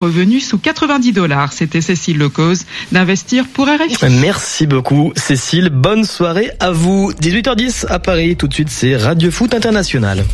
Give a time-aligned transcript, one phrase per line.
[0.00, 1.52] Revenu sous 90 dollars.
[1.52, 3.96] C'était Cécile Lecause d'investir pour RFI.
[4.20, 5.70] Merci beaucoup Cécile.
[5.70, 7.10] Bonne soirée à vous.
[7.20, 8.36] 18h10 à Paris.
[8.36, 10.24] Tout de suite, c'est Radio Foot International.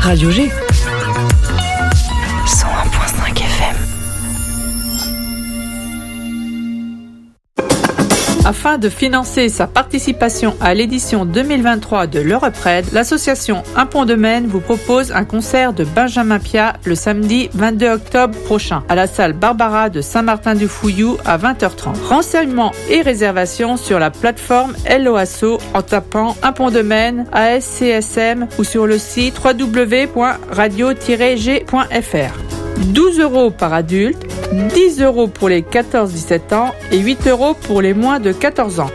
[0.00, 0.48] Radio G.
[8.48, 14.46] Afin de financer sa participation à l'édition 2023 de l'Europred, l'association Un Pont de Maine
[14.46, 19.34] vous propose un concert de Benjamin Pia le samedi 22 octobre prochain à la salle
[19.34, 22.02] Barbara de Saint-Martin-du-Fouillou à 20h30.
[22.08, 28.64] Renseignements et réservations sur la plateforme LOASO en tapant Un Pont de Maine, ASCSM ou
[28.64, 30.18] sur le site www.radio-g.fr.
[32.86, 37.94] 12 euros par adulte, 10 euros pour les 14-17 ans et 8 euros pour les
[37.94, 38.90] moins de 14 ans.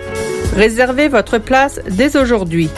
[0.55, 2.69] Réservez votre place dès aujourd'hui.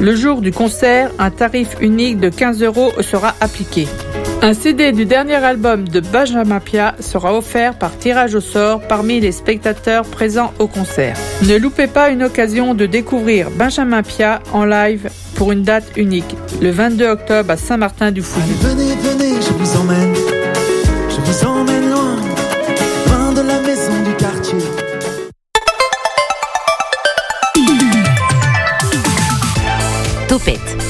[0.00, 3.86] Le jour du concert, un tarif unique de 15 euros sera appliqué.
[4.42, 9.20] Un CD du dernier album de Benjamin Pia sera offert par tirage au sort parmi
[9.20, 11.16] les spectateurs présents au concert.
[11.42, 16.36] Ne loupez pas une occasion de découvrir Benjamin Pia en live pour une date unique,
[16.60, 18.56] le 22 octobre à Saint-Martin-du-Fouillou.
[18.60, 20.13] Venez, venez, je vous emmène.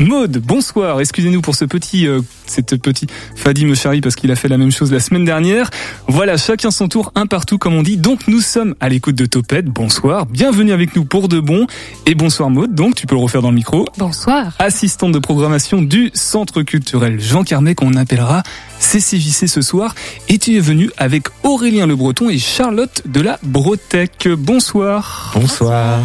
[0.00, 0.98] Maude, bonsoir.
[0.98, 4.56] Excusez-nous pour ce petit, euh, cette petite Fadi me charrie parce qu'il a fait la
[4.56, 5.68] même chose la semaine dernière.
[6.08, 7.98] Voilà, chacun son tour, un partout comme on dit.
[7.98, 9.66] Donc nous sommes à l'écoute de Topette.
[9.66, 11.66] Bonsoir, bienvenue avec nous pour de bon.
[12.06, 12.74] Et bonsoir Maude.
[12.74, 13.84] Donc tu peux le refaire dans le micro.
[13.98, 14.54] Bonsoir.
[14.58, 18.42] Assistante de programmation du Centre culturel Jean Carmet qu'on appellera
[18.78, 19.94] CCJC ce soir.
[20.30, 24.28] Et tu es venu avec Aurélien Le Breton et Charlotte de la Brotech.
[24.28, 25.32] Bonsoir.
[25.34, 26.00] Bonsoir.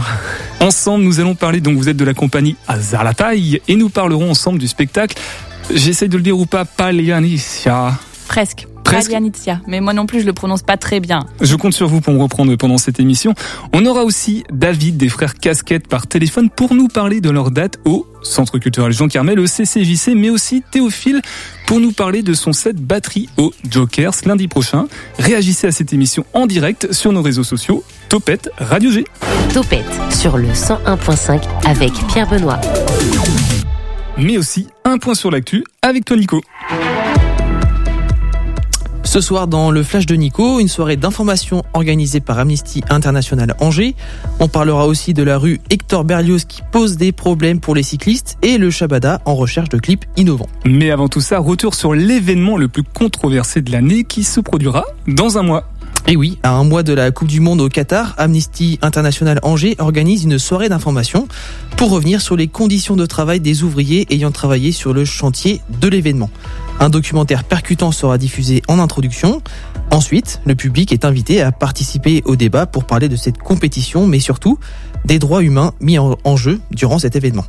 [0.60, 4.60] Ensemble, nous allons parler, donc vous êtes de la compagnie Azalataï, et nous parlerons ensemble
[4.60, 5.18] du spectacle,
[5.74, 7.94] j'essaye de le dire ou pas, Palianicia.
[8.28, 8.68] Presque.
[8.84, 9.08] Presque.
[9.08, 9.62] Palianitia.
[9.68, 11.26] Mais moi non plus, je le prononce pas très bien.
[11.42, 13.34] Je compte sur vous pour me reprendre pendant cette émission.
[13.74, 17.80] On aura aussi David des frères Casquette par téléphone pour nous parler de leur date
[17.84, 21.22] au Centre culturel Jean Carmel, au CCJC, mais aussi Théophile
[21.68, 24.88] pour nous parler de son set batterie au Jokers lundi prochain.
[25.18, 27.84] Réagissez à cette émission en direct sur nos réseaux sociaux.
[28.10, 29.06] Topette Radio G.
[29.54, 32.60] Topette sur le 101.5 avec Pierre Benoît.
[34.18, 36.42] Mais aussi un point sur l'actu avec toi Nico.
[39.04, 43.94] Ce soir, dans le Flash de Nico, une soirée d'information organisée par Amnesty International Angers.
[44.40, 48.38] On parlera aussi de la rue Hector Berlioz qui pose des problèmes pour les cyclistes
[48.42, 50.50] et le Shabada en recherche de clips innovants.
[50.66, 54.86] Mais avant tout ça, retour sur l'événement le plus controversé de l'année qui se produira
[55.08, 55.70] dans un mois.
[56.08, 59.76] Et oui, à un mois de la Coupe du Monde au Qatar, Amnesty International Angers
[59.80, 61.28] organise une soirée d'information
[61.78, 65.88] pour revenir sur les conditions de travail des ouvriers ayant travaillé sur le chantier de
[65.88, 66.30] l'événement.
[66.80, 69.42] Un documentaire percutant sera diffusé en introduction.
[69.90, 74.20] Ensuite, le public est invité à participer au débat pour parler de cette compétition, mais
[74.20, 74.60] surtout
[75.06, 77.46] des droits humains mis en, jeu durant cet événement.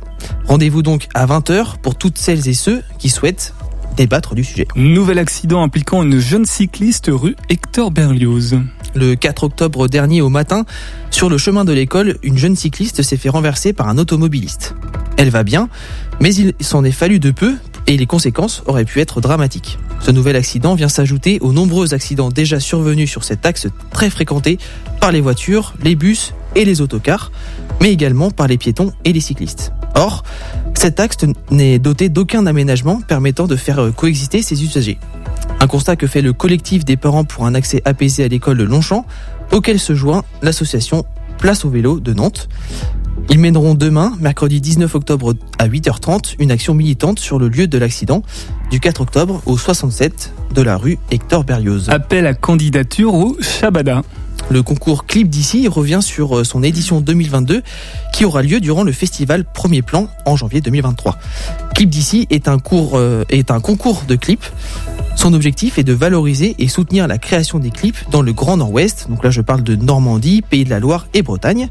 [0.47, 3.53] Rendez-vous donc à 20h pour toutes celles et ceux qui souhaitent
[3.97, 4.67] débattre du sujet.
[4.75, 8.59] Nouvel accident impliquant une jeune cycliste rue Hector Berlioz.
[8.95, 10.65] Le 4 octobre dernier au matin,
[11.11, 14.75] sur le chemin de l'école, une jeune cycliste s'est fait renverser par un automobiliste.
[15.17, 15.67] Elle va bien,
[16.19, 17.55] mais il s'en est fallu de peu
[17.87, 19.79] et les conséquences auraient pu être dramatiques.
[19.99, 24.59] Ce nouvel accident vient s'ajouter aux nombreux accidents déjà survenus sur cet axe très fréquenté
[25.01, 27.31] par les voitures, les bus et les autocars,
[27.81, 29.71] mais également par les piétons et les cyclistes.
[29.95, 30.23] Or,
[30.73, 31.17] cet axe
[31.51, 34.99] n'est doté d'aucun aménagement permettant de faire euh, coexister ces usagers.
[35.59, 38.63] Un constat que fait le collectif des parents pour un accès apaisé à l'école de
[38.63, 39.05] Longchamp,
[39.51, 41.05] auquel se joint l'association
[41.37, 42.49] Place au vélo de Nantes.
[43.29, 47.77] Ils mèneront demain, mercredi 19 octobre à 8h30, une action militante sur le lieu de
[47.77, 48.23] l'accident
[48.71, 51.89] du 4 octobre au 67 de la rue Hector Berlioz.
[51.89, 54.01] Appel à candidature au Shabada.
[54.49, 57.63] Le concours Clip d'ici revient sur euh, son édition 2022
[58.13, 61.17] qui aura lieu durant le festival Premier Plan en janvier 2023.
[61.77, 64.47] Clip d'ici est un cours euh, est un concours de clips.
[65.15, 69.05] Son objectif est de valoriser et soutenir la création des clips dans le Grand Nord-Ouest.
[69.11, 71.69] Donc là, je parle de Normandie, Pays de la Loire et Bretagne.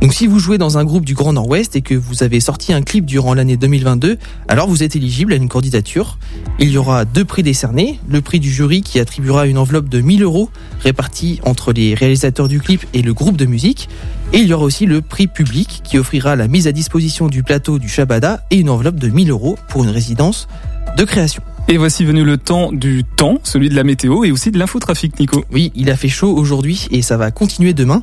[0.00, 2.72] Donc si vous jouez dans un groupe du Grand Nord-Ouest et que vous avez sorti
[2.72, 4.18] un clip durant l'année 2022,
[4.48, 6.18] alors vous êtes éligible à une candidature.
[6.58, 8.00] Il y aura deux prix décernés.
[8.08, 10.50] Le prix du jury qui attribuera une enveloppe de 1000 euros
[10.80, 13.88] répartie entre les réalisateurs du clip et le groupe de musique.
[14.32, 17.42] Et il y aura aussi le prix public qui offrira la mise à disposition du
[17.42, 20.48] plateau du Shabada et une enveloppe de 1000 euros pour une résidence
[20.96, 21.42] de création.
[21.66, 25.18] Et voici venu le temps du temps, celui de la météo et aussi de l'infotrafic,
[25.18, 25.44] Nico.
[25.50, 28.02] Oui, il a fait chaud aujourd'hui et ça va continuer demain.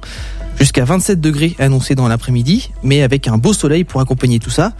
[0.58, 4.74] Jusqu'à 27 degrés annoncés dans l'après-midi, mais avec un beau soleil pour accompagner tout ça.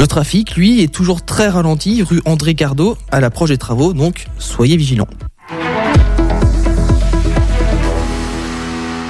[0.00, 4.26] Le trafic, lui, est toujours très ralenti, rue André Cardo, à l'approche des travaux, donc
[4.38, 5.08] soyez vigilants.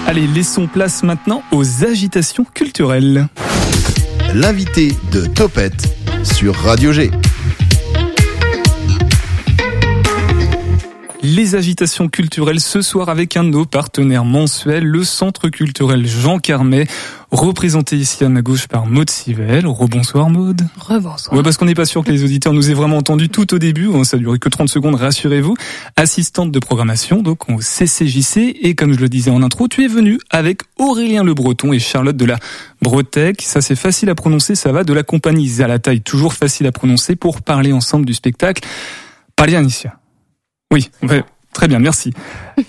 [0.08, 3.26] Allez, laissons place maintenant aux agitations culturelles.
[4.34, 7.10] L'invité de Topette sur Radio G.
[11.34, 16.38] Les agitations culturelles ce soir avec un de nos partenaires mensuels, le Centre culturel Jean
[16.38, 16.86] Carmet,
[17.32, 19.66] représenté ici à ma gauche par Maude Sivel.
[19.66, 20.62] Rebonsoir Maude.
[20.78, 21.36] Rebonsoir.
[21.36, 23.58] Ouais, parce qu'on n'est pas sûr que les auditeurs nous aient vraiment entendus tout au
[23.58, 23.88] début.
[24.04, 25.56] Ça a duré que 30 secondes, rassurez-vous.
[25.96, 28.58] Assistante de programmation, donc au CCJC.
[28.62, 31.80] Et comme je le disais en intro, tu es venu avec Aurélien Le Breton et
[31.80, 32.38] Charlotte de la
[32.82, 33.42] Bretec.
[33.42, 34.54] Ça, c'est facile à prononcer.
[34.54, 36.02] Ça va de la compagnie Zalataï.
[36.02, 38.62] Toujours facile à prononcer pour parler ensemble du spectacle.
[39.34, 39.98] Palianicia.
[40.72, 42.12] Oui, ouais, très bien, merci.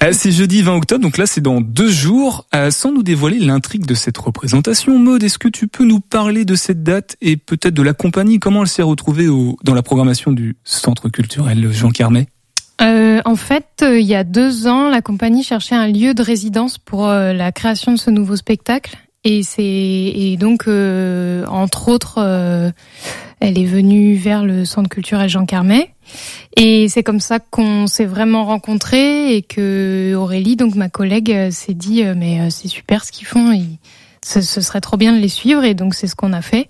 [0.03, 2.45] Euh, c'est jeudi 20 octobre, donc là c'est dans deux jours.
[2.53, 6.43] Euh, sans nous dévoiler l'intrigue de cette représentation, Maud, est-ce que tu peux nous parler
[6.43, 8.37] de cette date et peut-être de la compagnie?
[8.37, 12.27] Comment elle s'est retrouvée au, dans la programmation du Centre culturel Jean Carmet?
[12.81, 16.21] Euh, en fait, euh, il y a deux ans, la compagnie cherchait un lieu de
[16.21, 18.97] résidence pour euh, la création de ce nouveau spectacle.
[19.23, 22.71] Et c'est et donc euh, entre autres, euh,
[23.39, 25.91] elle est venue vers le centre culturel Jean Carmet.
[26.55, 31.51] Et c'est comme ça qu'on s'est vraiment rencontrés et que Aurélie, donc ma collègue, euh,
[31.51, 33.63] s'est dit euh, mais euh, c'est super ce qu'ils font, et
[34.25, 35.63] ce, ce serait trop bien de les suivre.
[35.63, 36.69] Et donc c'est ce qu'on a fait.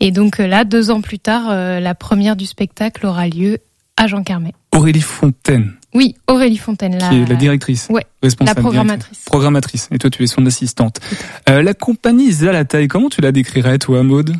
[0.00, 3.58] Et donc là, deux ans plus tard, la première du spectacle aura lieu
[3.96, 4.52] à Jean Carmet.
[4.72, 9.04] Aurélie Fontaine, Oui, Aurélie Fontaine, la, qui est la directrice, Ouais, responsable la programmatrice.
[9.12, 9.24] directrice.
[9.24, 9.88] programmatrice.
[9.92, 11.00] Et toi, tu es son assistante.
[11.48, 14.34] Euh, la compagnie Zalataï, comment tu la décrirais, toi, Maud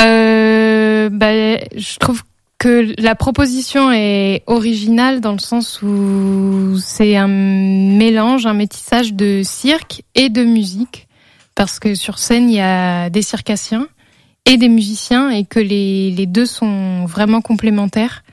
[0.00, 0.41] Euh,
[1.12, 2.22] bah, je trouve
[2.58, 9.42] que la proposition est originale dans le sens où c'est un mélange, un métissage de
[9.44, 11.08] cirque et de musique,
[11.54, 13.88] parce que sur scène il y a des circassiens
[14.46, 18.24] et des musiciens et que les, les deux sont vraiment complémentaires.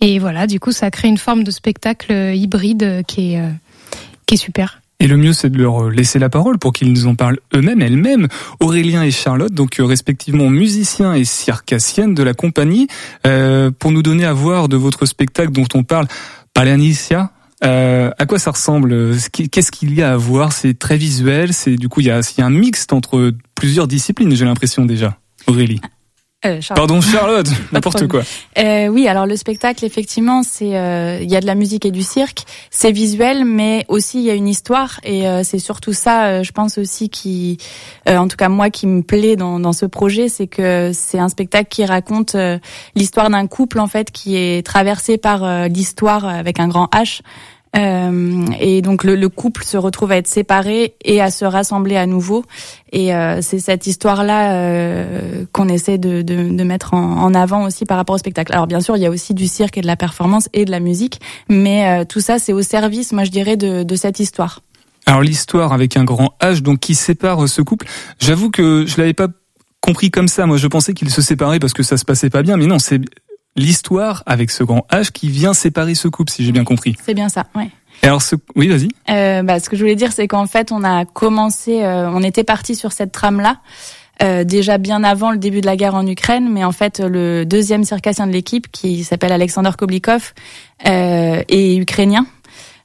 [0.00, 3.50] Et voilà, du coup, ça crée une forme de spectacle hybride qui est, euh,
[4.26, 4.79] qui est super.
[5.00, 7.80] Et le mieux, c'est de leur laisser la parole pour qu'ils nous en parlent eux-mêmes,
[7.80, 8.28] elles-mêmes.
[8.60, 12.86] Aurélien et Charlotte, donc euh, respectivement musiciens et circassiennes de la compagnie,
[13.26, 16.06] euh, pour nous donner à voir de votre spectacle dont on parle,
[16.52, 17.32] Palianicia.
[17.64, 20.52] Euh, à quoi ça ressemble Qu'est-ce qu'il y a à voir?
[20.52, 21.52] C'est très visuel.
[21.54, 24.34] C'est du coup il y a, il y a un mixte entre plusieurs disciplines.
[24.34, 25.18] J'ai l'impression déjà.
[25.46, 25.80] Aurélie.
[26.46, 26.60] Euh.
[26.74, 27.48] Pardon Charlotte.
[27.70, 28.22] N'importe quoi.
[28.58, 31.90] Euh, oui, alors le spectacle, effectivement, c'est euh, il y a de la musique et
[31.90, 35.92] du cirque, c'est visuel, mais aussi il y a une histoire et euh, c'est surtout
[35.92, 37.58] ça, je pense aussi qui,
[38.08, 41.18] euh, en tout cas moi, qui me plaît dans, dans ce projet, c'est que c'est
[41.18, 42.34] un spectacle qui raconte
[42.94, 47.20] l'histoire d'un couple en fait qui est traversé par l'histoire avec un grand H.
[47.76, 51.96] Euh, et donc le, le couple se retrouve à être séparé et à se rassembler
[51.96, 52.44] à nouveau.
[52.92, 57.64] Et euh, c'est cette histoire-là euh, qu'on essaie de, de, de mettre en, en avant
[57.64, 58.52] aussi par rapport au spectacle.
[58.52, 60.70] Alors bien sûr, il y a aussi du cirque et de la performance et de
[60.70, 64.18] la musique, mais euh, tout ça c'est au service, moi je dirais, de, de cette
[64.18, 64.62] histoire.
[65.06, 67.86] Alors l'histoire avec un grand H, donc qui sépare ce couple.
[68.18, 69.28] J'avoue que je l'avais pas
[69.80, 70.44] compris comme ça.
[70.44, 72.78] Moi, je pensais qu'ils se séparaient parce que ça se passait pas bien, mais non,
[72.78, 73.00] c'est
[73.56, 76.96] l'histoire avec ce grand H qui vient séparer ce couple, si j'ai bien compris.
[77.04, 77.70] C'est bien ça, ouais.
[78.02, 78.36] Et alors, ce...
[78.56, 78.88] oui, vas-y.
[79.10, 82.22] Euh, bah, ce que je voulais dire, c'est qu'en fait, on a commencé, euh, on
[82.22, 83.58] était parti sur cette trame-là.
[84.22, 87.44] euh, déjà bien avant le début de la guerre en Ukraine, mais en fait le
[87.44, 90.32] deuxième circassien de l'équipe, qui s'appelle Alexander Koblikov,
[90.86, 92.26] euh, est ukrainien.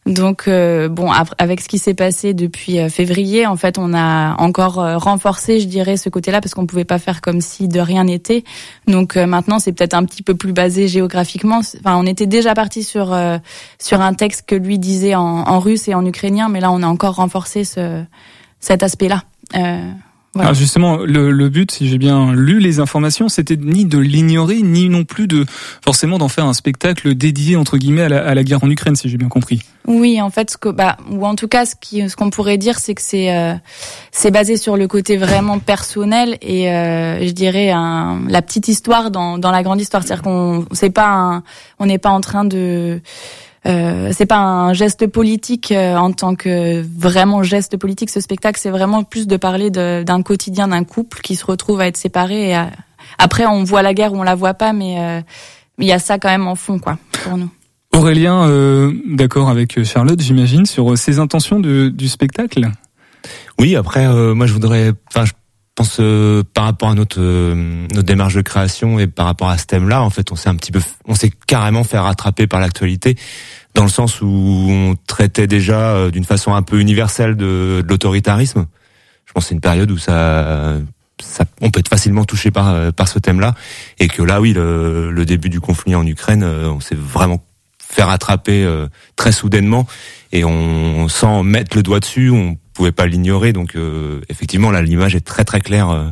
[0.05, 4.35] Donc euh, bon, avec ce qui s'est passé depuis euh, février, en fait, on a
[4.37, 7.79] encore euh, renforcé, je dirais, ce côté-là parce qu'on pouvait pas faire comme si de
[7.79, 8.43] rien n'était.
[8.87, 11.61] Donc euh, maintenant, c'est peut-être un petit peu plus basé géographiquement.
[11.79, 13.39] Enfin, on était déjà parti sur euh,
[13.79, 16.83] sur un texte que lui disait en, en russe et en ukrainien, mais là, on
[16.83, 18.03] a encore renforcé ce
[18.59, 19.23] cet aspect-là.
[20.35, 20.49] Voilà.
[20.49, 24.61] Alors justement, le, le but, si j'ai bien lu les informations, c'était ni de l'ignorer,
[24.61, 25.45] ni non plus de
[25.81, 28.97] forcément d'en faire un spectacle dédié entre guillemets à la, à la guerre en Ukraine,
[28.97, 29.61] si j'ai bien compris.
[29.87, 32.57] Oui, en fait, ce que, bah, ou en tout cas, ce qui, ce qu'on pourrait
[32.57, 33.53] dire, c'est que c'est, euh,
[34.11, 39.11] c'est basé sur le côté vraiment personnel et euh, je dirais un, la petite histoire
[39.11, 40.03] dans, dans la grande histoire.
[40.03, 41.43] C'est-à-dire qu'on, c'est pas, un,
[41.79, 42.99] on n'est pas en train de
[43.67, 48.09] euh, c'est pas un geste politique euh, en tant que vraiment geste politique.
[48.09, 51.81] Ce spectacle, c'est vraiment plus de parler de- d'un quotidien d'un couple qui se retrouve
[51.81, 52.49] à être séparé.
[52.49, 52.69] Et à-
[53.17, 55.21] après, on voit la guerre ou on la voit pas, mais euh,
[55.79, 57.49] il y a ça quand même en fond, quoi, pour nous.
[57.93, 62.69] Aurélien, euh, d'accord avec Charlotte, j'imagine, sur euh, ses intentions de- du spectacle?
[63.57, 65.31] Oui, après, euh, moi, je voudrais, enfin, je
[65.75, 69.57] pense euh, par rapport à notre euh, notre démarche de création et par rapport à
[69.57, 72.61] ce thème-là, en fait, on s'est un petit peu, on s'est carrément fait rattraper par
[72.61, 73.17] l'actualité,
[73.73, 77.87] dans le sens où on traitait déjà euh, d'une façon un peu universelle de, de
[77.87, 78.65] l'autoritarisme.
[79.25, 80.77] Je pense c'est une période où ça,
[81.21, 83.53] ça, on peut être facilement touché par euh, par ce thème-là,
[83.99, 87.43] et que là, oui, le, le début du conflit en Ukraine, euh, on s'est vraiment
[87.79, 89.87] fait rattraper euh, très soudainement,
[90.31, 93.53] et on sans mettre le doigt dessus, on pouvait pas l'ignorer.
[93.53, 96.09] Donc euh, effectivement, là, l'image est très très claire, euh,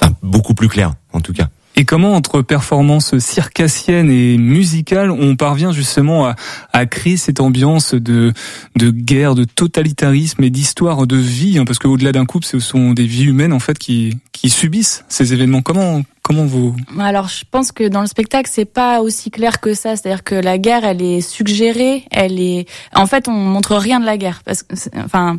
[0.00, 1.50] enfin beaucoup plus claire en tout cas.
[1.80, 6.36] Et comment, entre performances circassiennes et musicales, on parvient justement à,
[6.74, 8.34] à créer cette ambiance de,
[8.76, 12.92] de guerre, de totalitarisme et d'histoire de vie hein, Parce qu'au-delà d'un couple, ce sont
[12.92, 15.62] des vies humaines en fait qui, qui subissent ces événements.
[15.62, 16.76] Comment, comment vous...
[16.98, 19.96] Alors, je pense que dans le spectacle, c'est pas aussi clair que ça.
[19.96, 22.68] C'est-à-dire que la guerre, elle est suggérée, elle est.
[22.94, 25.38] En fait, on montre rien de la guerre, parce que, enfin,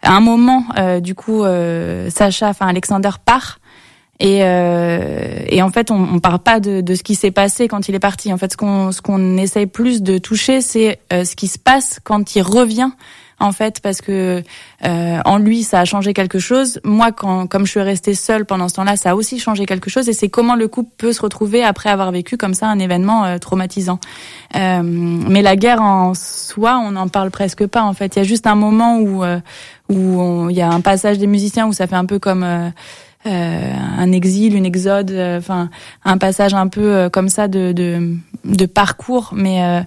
[0.00, 3.58] à un moment, euh, du coup, euh, Sacha, enfin Alexander part.
[4.20, 7.66] Et, euh, et en fait, on, on parle pas de, de ce qui s'est passé
[7.66, 8.32] quand il est parti.
[8.32, 11.58] En fait, ce qu'on ce qu'on essaye plus de toucher, c'est euh, ce qui se
[11.58, 12.90] passe quand il revient.
[13.40, 14.44] En fait, parce que
[14.84, 16.78] euh, en lui, ça a changé quelque chose.
[16.84, 19.90] Moi, quand comme je suis restée seule pendant ce temps-là, ça a aussi changé quelque
[19.90, 20.08] chose.
[20.08, 23.24] Et c'est comment le couple peut se retrouver après avoir vécu comme ça un événement
[23.24, 23.98] euh, traumatisant.
[24.54, 27.82] Euh, mais la guerre en soi, on n'en parle presque pas.
[27.82, 29.40] En fait, il y a juste un moment où euh,
[29.88, 32.46] où il y a un passage des musiciens où ça fait un peu comme
[33.30, 35.70] un exil, une exode, euh, enfin
[36.04, 39.80] un passage un peu euh, comme ça de, de, de parcours, mais euh,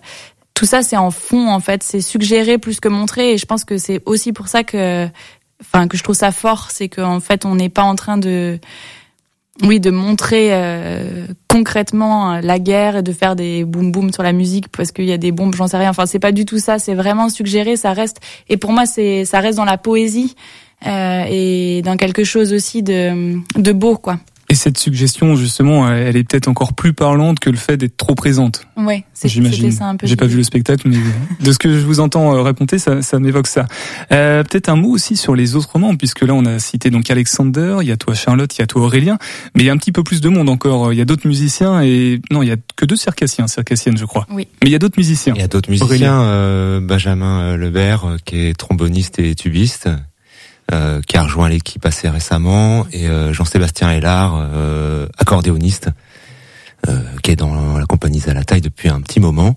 [0.53, 3.65] tout ça c'est en fond en fait, c'est suggéré plus que montré, et je pense
[3.65, 5.07] que c'est aussi pour ça que,
[5.61, 8.59] enfin que je trouve ça fort, c'est qu'en fait on n'est pas en train de
[9.63, 14.21] oui, de montrer euh, concrètement euh, la guerre et de faire des boum boum sur
[14.21, 15.89] la musique parce qu'il y a des bombes, j'en sais rien.
[15.89, 16.77] Enfin, c'est pas du tout ça.
[16.77, 17.77] C'est vraiment suggéré.
[17.77, 18.19] Ça reste.
[18.49, 22.83] Et pour moi, c'est ça reste dans la poésie euh, et dans quelque chose aussi
[22.83, 24.19] de de beau, quoi.
[24.47, 28.13] Et cette suggestion, justement, elle est peut-être encore plus parlante que le fait d'être trop
[28.13, 28.61] présente.
[28.77, 29.71] Ouais, c'est- J'imagine.
[29.71, 30.05] ça un peu.
[30.05, 30.97] J'ai pas vu le spectacle, mais
[31.43, 33.65] de ce que je vous entends euh, raconter, ça, ça m'évoque ça.
[34.11, 37.09] Euh, peut-être un mot aussi sur les autres membres, puisque là on a cité donc
[37.09, 39.17] Alexander, il y a toi Charlotte, il y a toi Aurélien,
[39.55, 40.93] mais il y a un petit peu plus de monde encore.
[40.93, 44.05] Il y a d'autres musiciens et non, il y a que deux circassiens, circassiennes, je
[44.05, 44.27] crois.
[44.29, 44.47] Oui.
[44.61, 45.33] Mais il y a d'autres musiciens.
[45.35, 45.87] Il y a d'autres Aurélien.
[45.89, 49.89] musiciens, euh, Benjamin euh, Lebert, euh, qui est tromboniste et tubiste,
[50.73, 55.89] euh, qui a rejoint l'équipe assez récemment, et euh, Jean-Sébastien Hélard, euh, accordéoniste,
[56.87, 59.55] euh, qui est dans la compagnie Zalataï depuis un petit moment.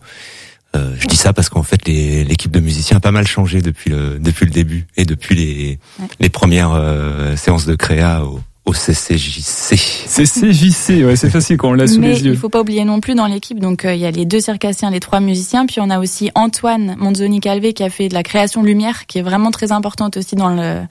[0.76, 3.90] Euh, je dis ça parce qu'en fait, l'équipe de musiciens a pas mal changé depuis
[3.90, 6.06] le depuis le début et depuis les Ouais.
[6.20, 9.76] les premières euh, séances de créa au, au CCJC.
[10.06, 12.32] C'est CJC, ouais, c'est facile quand on l'a sous Mais les yeux.
[12.32, 14.40] il faut pas oublier non plus dans l'équipe, donc euh, il y a les deux
[14.40, 18.14] circassiens, les trois musiciens, puis on a aussi Antoine Monzoni Calvé qui a fait de
[18.14, 20.82] la création lumière, qui est vraiment très importante aussi dans le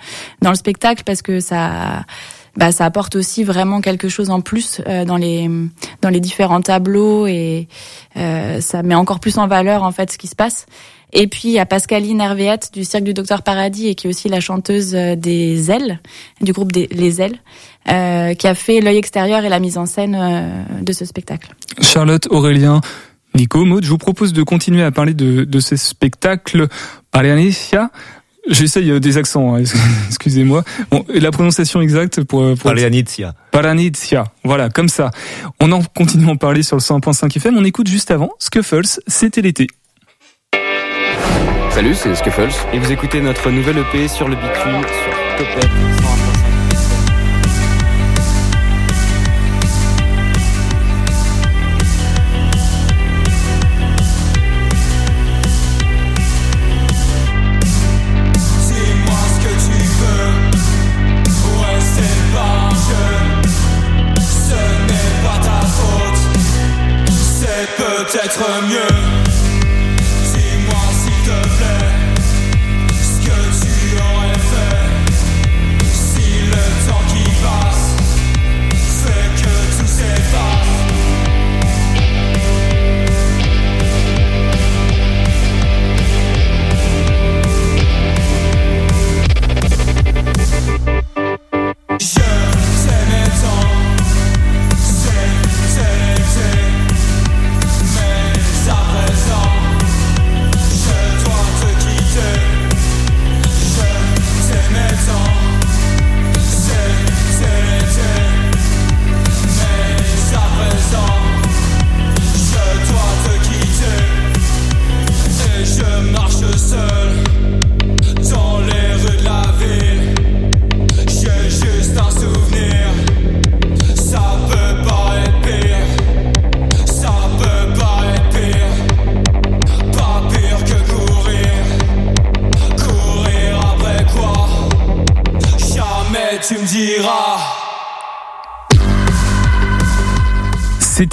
[0.42, 2.04] dans le spectacle parce que ça
[2.56, 5.48] bah, ça apporte aussi vraiment quelque chose en plus euh, dans les
[6.02, 7.68] dans les différents tableaux et
[8.18, 10.66] euh, ça met encore plus en valeur en fait ce qui se passe.
[11.14, 14.10] Et puis il y a Pascaline Hervéette du Cirque du Docteur Paradis et qui est
[14.10, 16.00] aussi la chanteuse euh, des Ailes,
[16.42, 17.38] du groupe des Les Ailes,
[17.90, 21.54] euh, qui a fait l'œil extérieur et la mise en scène euh, de ce spectacle.
[21.80, 22.82] Charlotte, Aurélien,
[23.36, 26.68] Nico, Maud, je vous propose de continuer à parler de, de ces spectacles
[27.12, 27.90] Parianesia.
[28.50, 29.64] J'essaye euh, des accents, hein,
[30.08, 30.64] excusez-moi.
[30.90, 32.42] Bon, et la prononciation exacte pour...
[32.42, 33.34] euh, pour Parianizia.
[33.52, 35.12] Paranizia, voilà, comme ça.
[35.60, 37.58] On en continue à en parler sur le 101.5 FM.
[37.58, 39.68] On écoute juste avant Scuffles, c'était l'été.
[41.70, 42.50] Salut, c'est Scuffles.
[42.74, 45.97] Et vous écoutez notre nouvelle EP sur le bitume sur Topet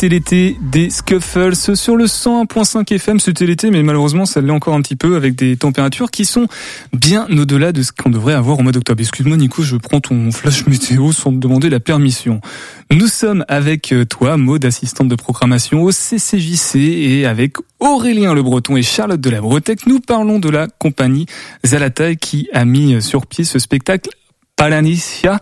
[0.04, 3.18] C'était l'été des Scuffles sur le 101.5 FM.
[3.20, 6.46] C'était l'été, mais malheureusement, ça l'est encore un petit peu avec des températures qui sont
[6.92, 9.00] bien au-delà de ce qu'on devrait avoir au mois d'octobre.
[9.00, 12.42] Excuse-moi, Nico, je prends ton flash météo sans te demander la permission.
[12.90, 18.42] Nous sommes avec euh, toi, Maud, assistante de programmation au CCJC, et avec Aurélien Le
[18.42, 19.86] Breton et Charlotte de la Bretec.
[19.86, 21.24] Nous parlons de la compagnie
[21.64, 24.10] Zalataï qui a mis sur pied ce spectacle
[24.56, 25.40] Palanicia.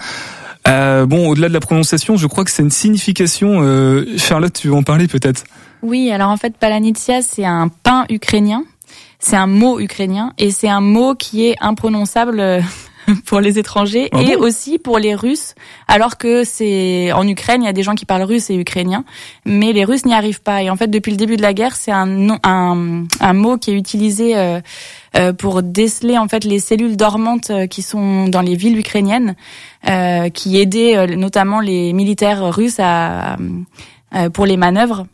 [0.68, 3.62] Euh, bon, au-delà de la prononciation, je crois que c'est une signification.
[3.62, 5.44] Euh, Charlotte, tu veux en parler peut-être?
[5.82, 8.64] Oui, alors en fait, palanitsia, c'est un pain ukrainien.
[9.18, 12.60] C'est un mot ukrainien et c'est un mot qui est imprononçable euh,
[13.26, 15.54] pour les étrangers Ah et bon aussi pour les Russes.
[15.88, 19.04] Alors que c'est en Ukraine, il y a des gens qui parlent russe et ukrainien,
[19.44, 20.62] mais les Russes n'y arrivent pas.
[20.62, 23.56] Et en fait, depuis le début de la guerre, c'est un nom, un, un mot
[23.58, 24.60] qui est utilisé euh,
[25.16, 29.36] euh, pour déceler en fait les cellules dormantes euh, qui sont dans les villes ukrainiennes,
[29.88, 33.36] euh, qui aidaient euh, notamment les militaires russes à,
[34.14, 35.06] euh, pour les manœuvres.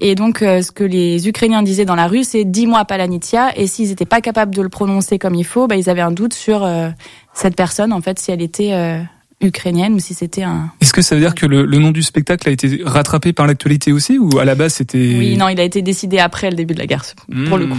[0.00, 3.56] Et donc, euh, ce que les Ukrainiens disaient dans la rue, c'est dis-moi Palanitia.
[3.58, 6.10] Et s'ils n'étaient pas capables de le prononcer comme il faut, bah, ils avaient un
[6.10, 6.90] doute sur euh,
[7.32, 9.00] cette personne, en fait, si elle était euh,
[9.40, 10.70] ukrainienne ou si c'était un.
[10.82, 13.46] Est-ce que ça veut dire que le, le nom du spectacle a été rattrapé par
[13.46, 16.56] l'actualité aussi, ou à la base c'était Oui, non, il a été décidé après le
[16.56, 17.04] début de la guerre,
[17.48, 17.78] pour le coup.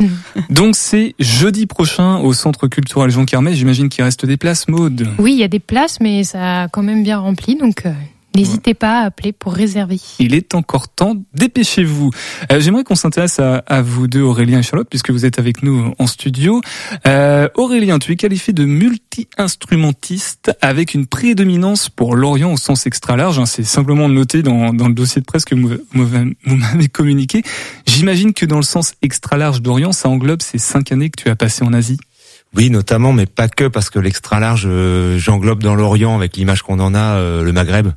[0.50, 3.54] Donc c'est jeudi prochain au Centre culturel Jean Carmet.
[3.54, 5.08] J'imagine qu'il reste des places, Maude.
[5.18, 7.84] Oui, il y a des places, mais ça a quand même bien rempli, donc
[8.34, 10.00] n'hésitez pas à appeler pour réserver.
[10.18, 12.10] Il est encore temps, dépêchez-vous.
[12.50, 15.62] Euh, J'aimerais qu'on s'intéresse à, à vous deux, Aurélien et Charlotte, puisque vous êtes avec
[15.62, 16.60] nous en studio.
[17.06, 23.16] Euh, Aurélien, tu es qualifié de multi-instrumentiste avec une prédominance pour l'Orient au sens extra
[23.16, 23.38] large.
[23.38, 23.46] hein.
[23.46, 27.42] C'est simplement noté dans, dans le dossier de presse que vous vous m'avez communiqué.
[27.86, 31.28] J'imagine que dans le sens extra large d'Orient, ça englobe ces cinq années que tu
[31.28, 31.98] as passées en Asie.
[32.56, 36.62] Oui, notamment, mais pas que, parce que l'extra large, euh, j'englobe dans l'Orient, avec l'image
[36.62, 37.88] qu'on en a, euh, le Maghreb.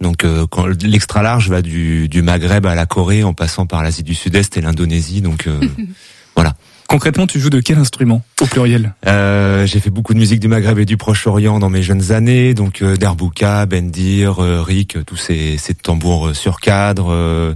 [0.00, 3.82] Donc euh, quand l'extra large va du, du Maghreb à la Corée, en passant par
[3.82, 5.20] l'Asie du Sud-Est et l'Indonésie.
[5.20, 5.60] Donc euh,
[6.34, 6.56] voilà.
[6.90, 10.48] Concrètement, tu joues de quel instrument au pluriel Euh, j'ai fait beaucoup de musique du
[10.48, 15.14] Maghreb et du Proche-Orient dans mes jeunes années, donc euh, Derbouka, Bendir, euh, Rick, tous
[15.14, 17.12] ces, ces tambours euh, sur cadre.
[17.12, 17.54] euh,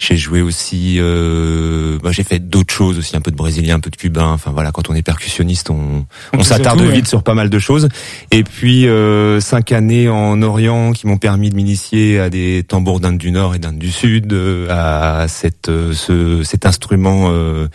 [0.00, 3.80] j'ai joué aussi, euh, bah, j'ai fait d'autres choses aussi, un peu de brésilien, un
[3.80, 4.32] peu de cubain.
[4.32, 6.04] Enfin voilà, quand on est percussionniste, on,
[6.42, 6.90] s'attarde ouais.
[6.90, 7.86] vite sur pas mal de choses.
[8.32, 12.98] Et puis euh, cinq années en Orient qui m'ont permis de m'initier à des tambours
[12.98, 17.68] d'Inde du Nord et d'Inde du Sud, euh, à cette, euh, ce, cet instrument euh,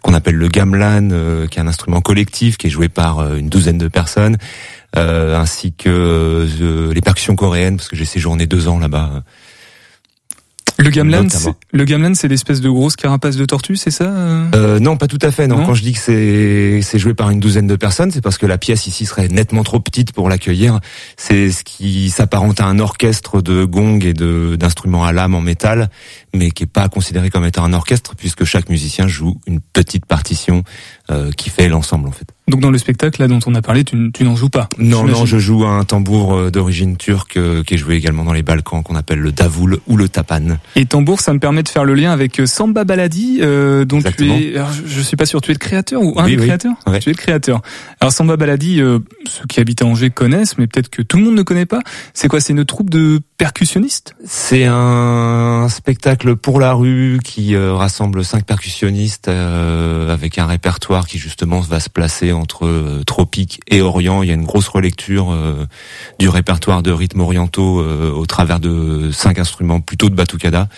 [0.00, 3.36] qu'on appelle le gamelan, euh, qui est un instrument collectif qui est joué par euh,
[3.36, 4.38] une douzaine de personnes,
[4.96, 6.46] euh, ainsi que
[6.94, 9.24] les percussions coréennes, parce que j'ai séjourné deux ans là-bas.
[10.76, 11.26] Le gamelan,
[11.72, 15.06] le gamelan, c'est l'espèce de grosse carapace de tortue, c'est ça euh Euh, non, pas
[15.06, 15.46] tout à fait.
[15.46, 15.58] Non.
[15.58, 18.38] Non Quand je dis que c'est c'est joué par une douzaine de personnes, c'est parce
[18.38, 20.80] que la pièce ici serait nettement trop petite pour l'accueillir.
[21.16, 25.40] C'est ce qui s'apparente à un orchestre de gongs et de d'instruments à lame en
[25.40, 25.90] métal,
[26.34, 30.06] mais qui est pas considéré comme étant un orchestre puisque chaque musicien joue une petite
[30.06, 30.64] partition
[31.10, 32.26] euh, qui fait l'ensemble en fait.
[32.48, 34.68] Donc dans le spectacle là dont on a parlé, tu, tu n'en joues pas.
[34.78, 38.32] Non, non, je joue un tambour euh, d'origine turque euh, qui est joué également dans
[38.32, 40.58] les Balkans, qu'on appelle le davoul ou le tapan.
[40.76, 43.96] Et tambour, ça me permet de faire le lien avec euh, Samba Baladi, euh, dont
[43.96, 44.36] Exactement.
[44.36, 44.56] tu es.
[44.56, 46.46] alors, je, suis pas sûr, tu es le créateur ou un Oui, des oui.
[46.46, 46.98] créateurs Ouais.
[47.00, 47.62] Tu es le créateur.
[48.00, 51.24] Alors Samba Baladi, euh, ceux qui habitent à Angers connaissent, mais peut-être que tout le
[51.24, 51.80] monde ne connaît pas.
[52.12, 52.40] C'est quoi?
[52.40, 54.14] C'est une troupe de percussionnistes?
[54.26, 60.93] C'est un spectacle pour la rue qui euh, rassemble cinq percussionnistes euh, avec un répertoire
[61.02, 64.22] qui justement va se placer entre euh, tropique et orient.
[64.22, 65.66] Il y a une grosse relecture euh,
[66.18, 70.68] du répertoire de rythmes orientaux euh, au travers de cinq instruments plutôt de batucada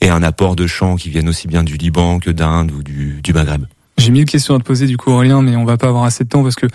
[0.00, 3.20] et un apport de chants qui viennent aussi bien du Liban que d'Inde ou du,
[3.22, 3.66] du Maghreb.
[3.98, 6.24] J'ai mille questions à te poser du coup Aurélien, mais on va pas avoir assez
[6.24, 6.66] de temps parce que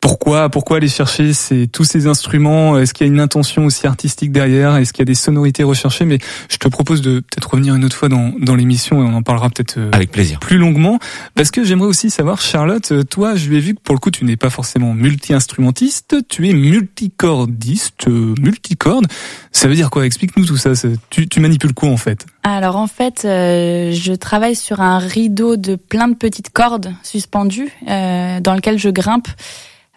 [0.00, 2.78] pourquoi pourquoi aller chercher ces, tous ces instruments?
[2.78, 4.76] Est-ce qu'il y a une intention aussi artistique derrière?
[4.76, 6.06] Est-ce qu'il y a des sonorités recherchées?
[6.06, 9.14] Mais je te propose de peut-être revenir une autre fois dans, dans l'émission et on
[9.14, 10.40] en parlera peut-être euh, Avec plaisir.
[10.40, 10.98] plus longuement
[11.34, 14.00] parce que j'aimerais aussi savoir Charlotte, euh, toi je lui ai vu que pour le
[14.00, 19.06] coup tu n'es pas forcément multi-instrumentiste, tu es multicordiste, euh, multicorde.
[19.52, 20.06] Ça veut dire quoi?
[20.06, 20.74] Explique-nous tout ça.
[20.74, 22.24] ça- Tu, tu manipules quoi en fait?
[22.42, 27.68] Alors en fait, euh, je travaille sur un rideau de plein de petites cordes suspendues
[27.88, 29.28] euh, dans lequel je grimpe.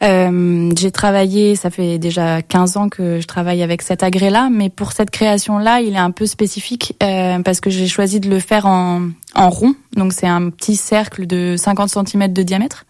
[0.02, 4.70] Euh, j'ai travaillé, ça fait déjà 15 ans que je travaille avec cet agrès-là, mais
[4.70, 8.40] pour cette création-là, il est un peu spécifique euh, parce que j'ai choisi de le
[8.40, 9.76] faire en, en rond.
[9.96, 12.86] Donc c'est un petit cercle de 50 cm de diamètre.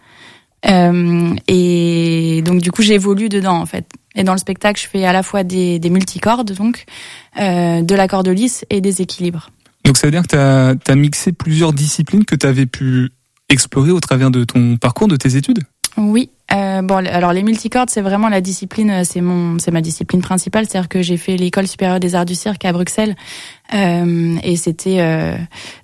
[0.65, 3.85] Euh, et donc du coup j'évolue dedans en fait.
[4.15, 6.85] Et dans le spectacle, je fais à la fois des, des multicordes, donc
[7.35, 9.49] de la corde lisse et des équilibres.
[9.85, 13.09] Donc ça veut dire que tu as, mixé plusieurs disciplines que tu avais pu
[13.49, 15.59] explorer au travers de ton parcours, de tes études?
[15.97, 19.81] Oui, Euh, bon, alors les multicordes, c'est vraiment la discipline, euh, c'est mon, c'est ma
[19.81, 20.67] discipline principale.
[20.67, 23.15] C'est-à-dire que j'ai fait l'école supérieure des arts du cirque à Bruxelles,
[23.73, 25.35] euh, et c'était euh,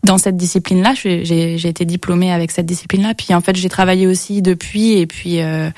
[0.04, 0.94] dans cette discipline-là.
[0.94, 3.14] J'ai, j'ai été diplômée avec cette discipline-là.
[3.16, 5.72] Puis en fait, j'ai travaillé aussi depuis, et puis euh,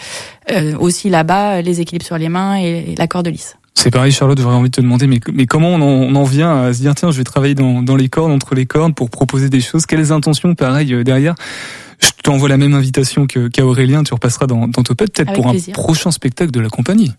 [0.80, 3.56] aussi là-bas, les équilibres sur les mains et, et la corde lisse.
[3.74, 6.24] C'est pareil, Charlotte, j'aurais envie de te demander, mais, mais comment on en, on en,
[6.24, 8.94] vient à se dire, tiens, je vais travailler dans, dans les cordes, entre les cordes,
[8.94, 9.86] pour proposer des choses?
[9.86, 11.36] Quelles intentions, pareil, derrière?
[12.00, 15.74] Je t'envoie la même invitation qu'à Aurélien, tu repasseras dans, dans Topette, peut-être pour plaisir.
[15.78, 17.12] un prochain spectacle de la compagnie.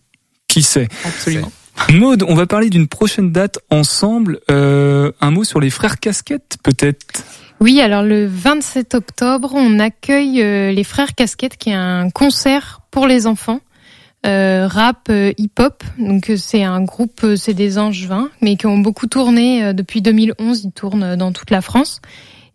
[0.49, 0.89] Qui sait?
[1.05, 1.51] Absolument.
[1.93, 4.41] Maude, on va parler d'une prochaine date ensemble.
[4.51, 7.25] Euh, un mot sur les frères Casquettes, peut-être?
[7.61, 12.81] Oui, alors le 27 octobre, on accueille euh, les frères Casquettes, qui est un concert
[12.91, 13.61] pour les enfants.
[14.25, 15.83] Euh, rap, euh, hip-hop.
[15.99, 19.73] Donc euh, c'est un groupe, euh, c'est des Angevins, mais qui ont beaucoup tourné euh,
[19.73, 20.65] depuis 2011.
[20.65, 22.01] Ils tournent dans toute la France.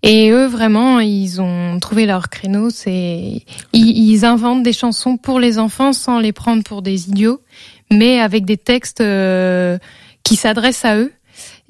[0.04, 2.70] Et eux, vraiment, ils ont trouvé leur créneau.
[2.70, 7.42] C'est ils, inventent des chansons pour les enfants sans les prendre pour des idiots,
[7.92, 9.78] mais avec des textes euh,
[10.24, 11.12] qui s'adressent à eux.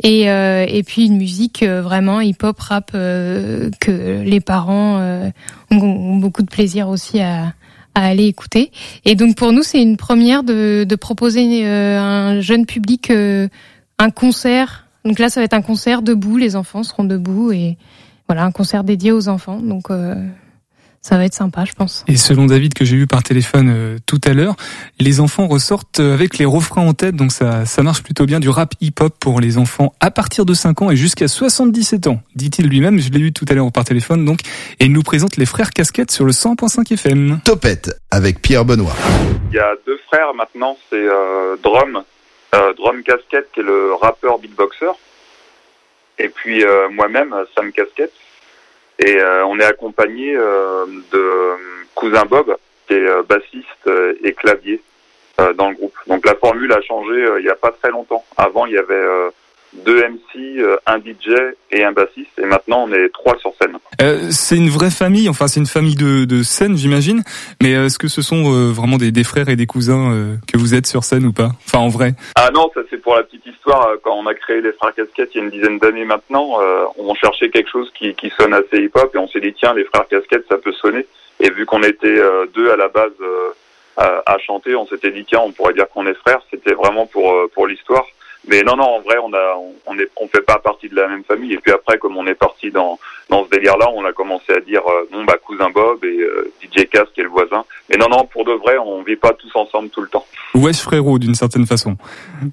[0.04, 5.00] Et, euh, et puis une musique euh, vraiment hip-hop, rap euh, que les parents
[5.72, 7.54] ont beaucoup de plaisir aussi à,
[7.98, 8.72] à aller écouter.
[9.06, 13.48] Et donc pour nous, c'est une première de, proposer euh, un jeune public euh,
[13.98, 14.86] un concert.
[15.04, 16.38] Donc là, ça va être un concert debout.
[16.38, 17.76] Les enfants seront debout et
[18.28, 19.60] voilà un concert dédié aux enfants.
[19.60, 20.14] Donc euh,
[21.02, 22.04] ça va être sympa, je pense.
[22.08, 24.56] Et selon David que j'ai eu par téléphone euh, tout à l'heure,
[25.00, 28.40] les enfants ressortent euh, avec les refrains en tête, donc ça, ça marche plutôt bien.
[28.40, 32.20] Du rap hip-hop pour les enfants à partir de 5 ans et jusqu'à 77 ans,
[32.36, 33.00] dit-il lui-même.
[33.00, 34.42] Je l'ai eu tout à l'heure par téléphone, donc,
[34.80, 37.40] et il nous présente les frères Casquettes sur le 100.5 FM.
[37.46, 38.96] Topette avec Pierre Benoît.
[39.52, 42.04] Il y a deux frères maintenant, c'est euh, Drum,
[42.56, 44.92] euh, Drum Casquette qui est le rappeur beatboxer,
[46.18, 48.14] et puis euh, moi-même Sam Casquette.
[49.00, 51.56] Et euh, on est accompagné euh, de euh,
[51.94, 52.56] cousin Bob,
[52.88, 53.90] qui est bassiste
[54.24, 54.82] et clavier
[55.56, 55.96] dans le groupe.
[56.08, 58.24] Donc la formule a changé il n'y a pas très longtemps.
[58.38, 59.06] Avant, il y avait
[59.86, 61.30] deux MC, euh, un DJ
[61.72, 63.78] et un bassiste, et maintenant on est trois sur scène.
[64.02, 67.24] Euh, c'est une vraie famille, enfin c'est une famille de, de scène, j'imagine.
[67.62, 70.36] Mais euh, est-ce que ce sont euh, vraiment des, des frères et des cousins euh,
[70.52, 71.52] que vous êtes sur scène ou pas?
[71.66, 72.14] Enfin en vrai.
[72.36, 73.90] Ah non, ça c'est pour la petite histoire.
[74.04, 76.86] Quand on a créé les Frères Casquettes il y a une dizaine d'années maintenant, euh,
[76.98, 79.84] on cherchait quelque chose qui, qui sonne assez hip-hop et on s'est dit tiens, les
[79.86, 81.06] Frères Casquettes, ça peut sonner.
[81.40, 83.50] Et vu qu'on était euh, deux à la base euh,
[83.98, 86.42] à, à chanter, on s'était dit tiens, on pourrait dire qu'on est frères.
[86.52, 88.06] C'était vraiment pour pour l'histoire.
[88.48, 89.56] Mais non, non, en vrai, on a,
[89.86, 91.54] on- est, on fait pas partie de la même famille.
[91.54, 94.62] Et puis après, comme on est parti dans dans ce délire-là, on a commencé à
[94.62, 97.66] dire euh, bon bah cousin Bob et euh, DJ Cass qui est le voisin.
[97.90, 100.26] Mais non, non, pour de vrai, on vit pas tous ensemble tout le temps.
[100.56, 101.98] Wesh frérot d'une certaine façon.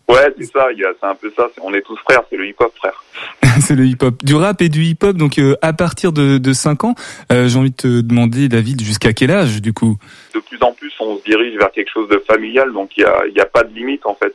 [0.09, 1.47] Ouais, c'est ça, il y a, c'est un peu ça.
[1.63, 3.05] On est tous frères, c'est le hip-hop frère.
[3.61, 4.15] c'est le hip-hop.
[4.25, 6.95] Du rap et du hip-hop, donc euh, à partir de, de 5 ans,
[7.31, 9.97] euh, j'ai envie de te demander, David, jusqu'à quel âge du coup?
[10.35, 13.05] De plus en plus, on se dirige vers quelque chose de familial, donc il y
[13.05, 14.35] a, il y a pas de limite en fait.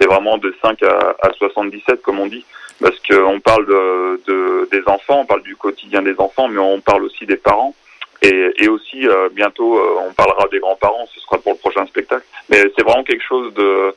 [0.00, 2.44] C'est vraiment de 5 à, à 77 comme on dit,
[2.80, 6.80] parce qu'on parle de, de- des enfants, on parle du quotidien des enfants, mais on
[6.80, 7.74] parle aussi des parents.
[8.22, 11.86] Et, et aussi, euh, bientôt, euh, on parlera des grands-parents, ce sera pour le prochain
[11.86, 12.24] spectacle.
[12.50, 13.94] Mais c'est vraiment quelque chose de,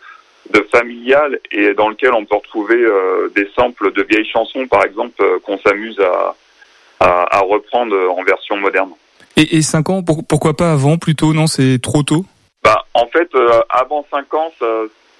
[0.51, 4.83] de familial et dans lequel on peut retrouver euh, des samples de vieilles chansons, par
[4.85, 6.35] exemple, qu'on s'amuse à,
[7.01, 8.91] à, à reprendre en version moderne.
[9.35, 12.23] Et, et 5 ans, pour- pourquoi pas avant plutôt Non, c'est trop tôt?
[12.63, 14.65] Bah, en fait, euh, avant 5 ans, ça,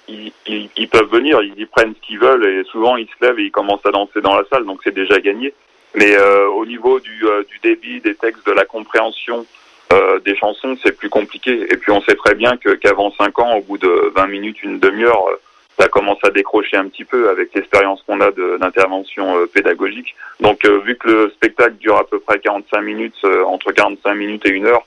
[0.08, 3.38] ils, ils, peuvent venir, ils y prennent ce qu'ils veulent et souvent ils se lèvent
[3.38, 5.54] et ils commencent à danser dans la salle, donc c'est déjà gagné.
[5.94, 9.46] Mais euh, au niveau du, euh, du débit, des textes, de la compréhension
[9.92, 11.66] euh, des chansons, c'est plus compliqué.
[11.70, 14.62] Et puis on sait très bien que qu'avant 5 ans, au bout de 20 minutes,
[14.62, 15.36] une demi-heure, euh,
[15.78, 20.14] ça commence à décrocher un petit peu avec l'expérience qu'on a d'intervention euh, pédagogique.
[20.40, 24.46] Donc euh, vu que le spectacle dure à peu près 45 minutes, entre 45 minutes
[24.46, 24.84] et une heure,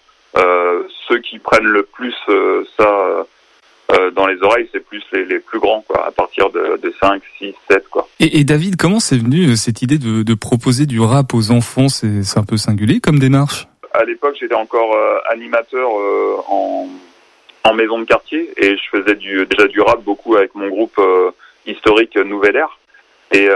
[1.08, 2.14] ceux qui prennent le plus
[2.78, 3.26] ça
[3.92, 6.94] euh, dans les oreilles, c'est plus les, les plus grands, quoi, à partir de, de
[7.00, 8.08] 5, 6, 7, quoi.
[8.20, 11.52] et, et David, comment c'est venu euh, cette idée de, de proposer du rap aux
[11.52, 11.88] enfants?
[11.88, 13.68] C'est c'est un peu singulier comme démarche?
[13.94, 16.88] À l'époque, j'étais encore euh, animateur euh, en,
[17.64, 21.00] en maison de quartier et je faisais du, déjà du rap beaucoup avec mon groupe
[21.66, 22.78] historique Nouvelle Air.
[23.32, 23.50] Et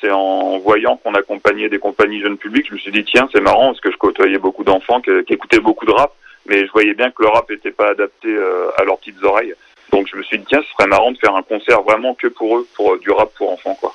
[0.00, 3.40] c'est en voyant qu'on accompagnait des compagnies jeunes publics, je me suis dit tiens c'est
[3.40, 6.12] marrant parce que je côtoyais beaucoup d'enfants qui, qui écoutaient beaucoup de rap,
[6.46, 8.28] mais je voyais bien que le rap n'était pas adapté
[8.76, 9.54] à leurs petites oreilles.
[9.92, 12.26] Donc je me suis dit tiens ce serait marrant de faire un concert vraiment que
[12.28, 13.94] pour eux, pour euh, du rap pour enfants quoi.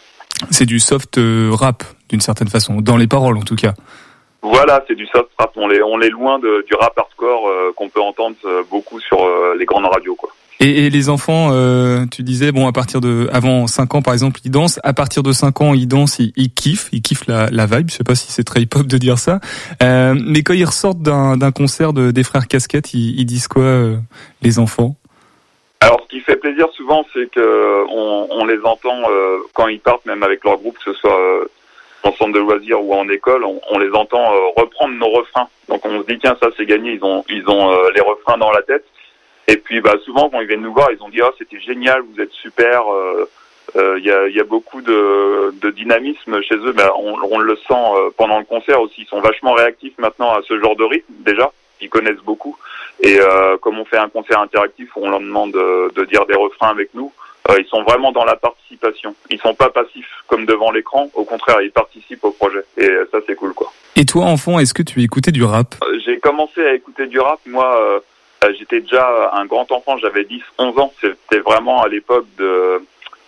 [0.49, 3.73] C'est du soft euh, rap d'une certaine façon, dans les paroles en tout cas.
[4.41, 5.51] Voilà, c'est du soft rap.
[5.56, 8.99] On est, on est loin de, du rap hardcore euh, qu'on peut entendre euh, beaucoup
[8.99, 10.32] sur euh, les grandes radios, quoi.
[10.60, 14.13] Et, et les enfants, euh, tu disais, bon, à partir de, avant 5 ans par
[14.13, 14.80] exemple, ils dansent.
[14.84, 17.89] À partir de 5 ans, ils dansent, ils, ils kiffent, ils kiffent la, la vibe.
[17.89, 19.39] Je sais pas si c'est très hip-hop de dire ça.
[19.82, 23.47] Euh, mais quand ils ressortent d'un d'un concert de, des frères Casquettes, ils, ils disent
[23.47, 23.97] quoi, euh,
[24.43, 24.95] les enfants?
[25.84, 29.80] Alors, ce qui fait plaisir souvent, c'est que on, on les entend euh, quand ils
[29.80, 31.46] partent, même avec leur groupe, que ce soit euh,
[32.04, 35.48] en centre de loisirs ou en école, on, on les entend euh, reprendre nos refrains.
[35.70, 36.94] Donc, on se dit tiens, ça c'est gagné.
[36.94, 38.86] Ils ont, ils ont euh, les refrains dans la tête.
[39.48, 42.02] Et puis, bah, souvent, quand ils viennent nous voir, ils ont dit ah, c'était génial,
[42.02, 42.84] vous êtes super.
[42.94, 43.28] euh,
[43.76, 46.74] euh, Il y, a, y a beaucoup de, de dynamisme chez eux.
[46.74, 49.02] Bah, on, on le sent pendant le concert aussi.
[49.02, 51.52] Ils sont vachement réactifs maintenant à ce genre de rythme déjà.
[51.82, 52.56] Ils connaissent beaucoup.
[53.02, 56.36] Et euh, comme on fait un concert interactif on leur demande de, de dire des
[56.36, 57.12] refrains avec nous,
[57.50, 59.16] euh, ils sont vraiment dans la participation.
[59.30, 61.10] Ils sont pas passifs comme devant l'écran.
[61.16, 62.64] Au contraire, ils participent au projet.
[62.78, 63.72] Et ça, c'est cool, quoi.
[63.96, 65.76] Et toi, enfant, est-ce que tu écoutais du rap?
[65.84, 67.40] Euh, J'ai commencé à écouter du rap.
[67.48, 68.02] Moi,
[68.58, 69.98] j'étais déjà un grand enfant.
[69.98, 70.94] J'avais 10, 11 ans.
[71.02, 72.82] C'était vraiment à l'époque de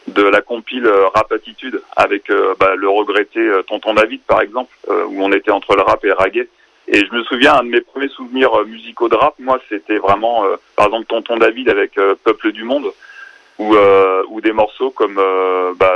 [0.07, 5.05] de la compile Rap Attitude avec euh, bah, le regretté Tonton David, par exemple, euh,
[5.05, 6.47] où on était entre le rap et le reggae.
[6.87, 9.97] Et je me souviens, un de mes premiers souvenirs euh, musicaux de rap, moi, c'était
[9.97, 12.91] vraiment, euh, par exemple, Tonton David avec euh, Peuple du Monde,
[13.57, 15.93] ou, euh, ou des morceaux comme euh, bah,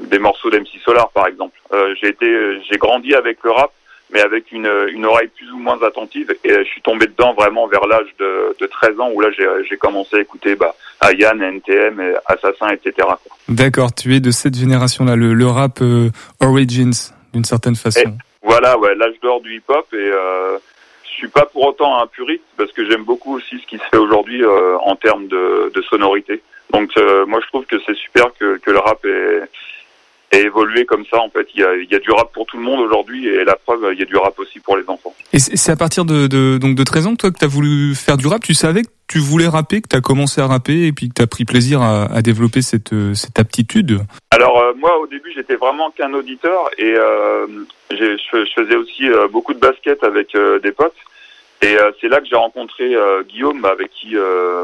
[0.00, 1.58] des morceaux d'MC Solar, par exemple.
[1.72, 3.72] Euh, j'ai été, j'ai grandi avec le rap,
[4.10, 7.66] mais avec une, une oreille plus ou moins attentive, et je suis tombé dedans vraiment
[7.66, 11.42] vers l'âge de, de 13 ans, où là, j'ai j'ai commencé à écouter bah, Ayane,
[11.42, 13.08] NTM, et Assassin, etc.
[13.48, 16.94] D'accord, tu es de cette génération-là, le, le rap euh, Origins,
[17.34, 18.16] d'une certaine façon.
[18.46, 20.56] Voilà, ouais, l'âge d'or du hip-hop et euh,
[21.02, 23.82] je suis pas pour autant un puriste parce que j'aime beaucoup aussi ce qui se
[23.90, 26.40] fait aujourd'hui euh, en termes de, sonorité.
[26.70, 31.04] Donc euh, moi je trouve que c'est super que, que le rap ait, évolué comme
[31.10, 31.18] ça.
[31.18, 33.88] En fait, il y a, du rap pour tout le monde aujourd'hui et la preuve,
[33.92, 35.12] il y a du rap aussi pour les enfants.
[35.32, 38.16] Et c'est à partir de, donc de 13 ans toi que tu as voulu faire
[38.16, 40.92] du rap, tu savais que tu voulais rapper, que tu as commencé à rapper et
[40.92, 44.00] puis que tu as pris plaisir à, développer cette, euh, cette aptitude.
[44.30, 47.46] Alors euh, moi au début j'étais vraiment qu'un auditeur et euh,
[47.90, 48.16] je,
[48.54, 50.96] faisais aussi beaucoup de basket avec des potes
[51.62, 52.94] et c'est là que j'ai rencontré
[53.28, 54.14] Guillaume avec qui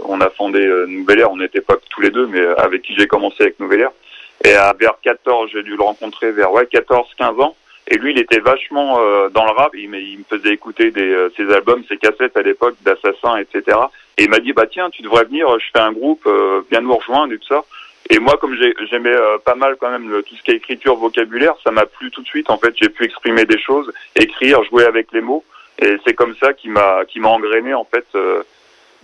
[0.06, 1.30] on a fondé Nouvelle Air.
[1.30, 3.90] On n'était pas tous les deux mais avec qui j'ai commencé avec Nouvelle Air.
[4.44, 7.56] Et à vers 14 j'ai dû le rencontrer vers ouais 14-15 ans
[7.92, 9.70] et lui il était vachement euh, dans le rap.
[9.74, 13.78] Il, il me faisait écouter des, euh, ses albums, ses cassettes à l'époque d'Assassin etc.
[14.18, 16.80] Et il m'a dit bah tiens tu devrais venir, je fais un groupe, euh, viens
[16.80, 17.62] nous rejoindre et tout ça.
[18.10, 20.56] Et moi, comme j'ai- j'aimais euh, pas mal quand même le- tout ce qui est
[20.56, 22.50] écriture, vocabulaire, ça m'a plu tout de suite.
[22.50, 25.44] En fait, j'ai pu exprimer des choses, écrire, jouer avec les mots,
[25.80, 28.42] et c'est comme ça qui m'a qui m'a engrainé en fait euh,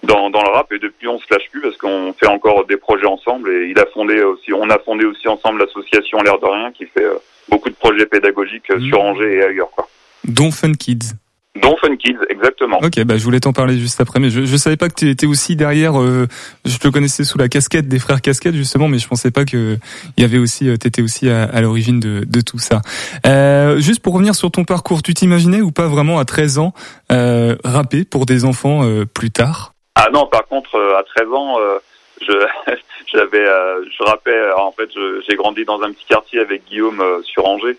[0.03, 0.73] dans, dans le rap.
[0.73, 3.51] Et depuis, on se lâche plus parce qu'on fait encore des projets ensemble.
[3.51, 6.85] Et il a fondé aussi, on a fondé aussi ensemble l'association L'air de rien, qui
[6.87, 7.19] fait euh,
[7.51, 9.89] beaucoup de projets pédagogiques euh, sur Angers et ailleurs, quoi.
[10.25, 11.15] Dont Fun Kids.
[11.63, 12.79] Dont Fun Kids, exactement.
[12.83, 15.09] Ok, bah je voulais t'en parler juste après, mais je, je savais pas que tu
[15.11, 16.01] étais aussi derrière.
[16.01, 16.29] euh,
[16.65, 19.77] je te connaissais sous la casquette des frères casquettes justement, mais je pensais pas que
[20.17, 22.81] il y avait aussi, euh, t'étais aussi à, à l'origine de, de tout ça.
[23.27, 26.75] Euh, juste pour revenir sur ton parcours, tu t'imaginais ou pas vraiment à 13 ans
[27.11, 29.73] euh, rapper pour des enfants euh, plus tard?
[29.97, 31.79] Ah non, par contre, euh, à 13 ans, euh,
[32.25, 32.33] je
[33.13, 34.31] j'avais, euh, je rappais.
[34.31, 34.89] euh, En fait,
[35.27, 37.77] j'ai grandi dans un petit quartier avec Guillaume euh, sur Angers,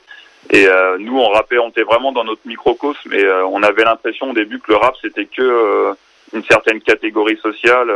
[0.51, 3.83] et euh, nous, on rappait, on était vraiment dans notre microcosme, et euh, on avait
[3.83, 5.93] l'impression au début que le rap c'était que euh,
[6.33, 7.91] une certaine catégorie sociale.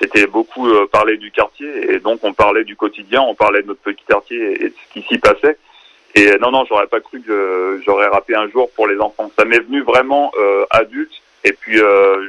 [0.00, 3.80] c'était beaucoup parler du quartier, et donc on parlait du quotidien, on parlait de notre
[3.80, 5.56] petit quartier et, et de ce qui s'y passait.
[6.14, 9.30] Et non, non, j'aurais pas cru que j'aurais rappé un jour pour les enfants.
[9.38, 10.30] Ça m'est venu vraiment
[10.70, 11.12] adulte.
[11.44, 11.78] Et puis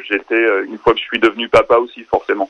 [0.08, 2.50] j'étais une fois que je suis devenu papa aussi, forcément.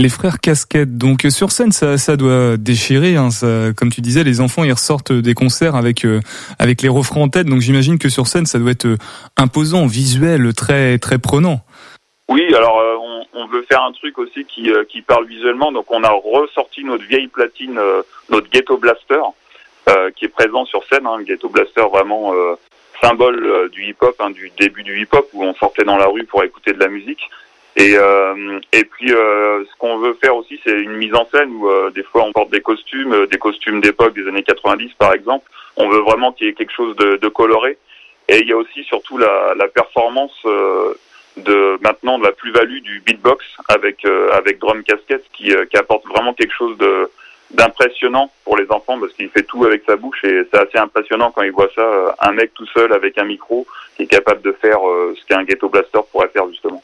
[0.00, 3.16] Les frères casquettes, donc sur scène, ça, doit déchirer.
[3.16, 3.28] Hein,
[3.76, 6.20] comme tu disais, les enfants ils ressortent des concerts avec euh,
[6.58, 7.46] avec les refrains en tête.
[7.46, 8.96] Donc j'imagine que sur scène, ça doit être euh,
[9.36, 11.60] imposant, visuel, très très prenant.
[12.30, 12.96] Oui, alors euh,
[13.34, 15.70] on, veut faire un truc aussi qui, qui parle visuellement.
[15.70, 17.78] Donc on a ressorti notre vieille platine,
[18.30, 19.20] notre Ghetto Blaster,
[20.16, 21.06] qui est présent sur scène.
[21.06, 22.32] Hein, Ghetto Blaster vraiment
[23.02, 26.42] symbole du hip-hop, hein, du début du hip-hop où on sortait dans la rue pour
[26.42, 27.20] écouter de la musique.
[27.76, 31.50] Et, euh, et puis euh, ce qu'on veut faire aussi, c'est une mise en scène
[31.52, 34.92] où euh, des fois on porte des costumes, euh, des costumes d'époque des années 90
[34.98, 35.48] par exemple.
[35.76, 37.78] On veut vraiment qu'il y ait quelque chose de, de coloré.
[38.28, 40.94] Et il y a aussi surtout la, la performance euh,
[41.36, 46.06] de maintenant de la plus-value du beatbox avec euh, avec drum casquette qui, qui apporte
[46.06, 47.10] vraiment quelque chose de
[47.52, 51.32] d'impressionnant pour les enfants parce qu'il fait tout avec sa bouche et c'est assez impressionnant
[51.32, 54.52] quand ils voient ça un mec tout seul avec un micro qui est capable de
[54.52, 56.82] faire ce qu'un ghetto blaster pourrait faire justement.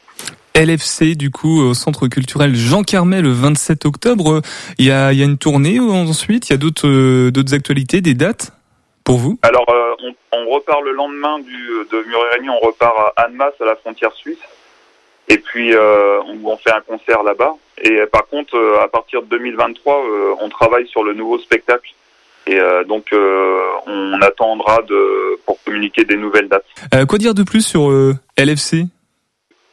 [0.57, 4.41] LFC du coup au centre culturel Jean Carmet le 27 octobre.
[4.77, 6.49] Il y a il y a une tournée ensuite.
[6.49, 8.53] Il y a d'autres euh, d'autres actualités, des dates
[9.03, 9.37] pour vous?
[9.43, 11.53] Alors euh, on, on repart le lendemain du,
[11.91, 14.39] de Murérigny, on repart à Annemasse, à la frontière suisse.
[15.29, 17.53] Et puis, euh, on, on fait un concert là-bas.
[17.83, 21.93] Et par contre, euh, à partir de 2023, euh, on travaille sur le nouveau spectacle.
[22.47, 26.65] Et euh, donc, euh, on attendra de, pour communiquer des nouvelles dates.
[26.93, 27.91] Euh, quoi dire de plus sur
[28.37, 28.85] LFC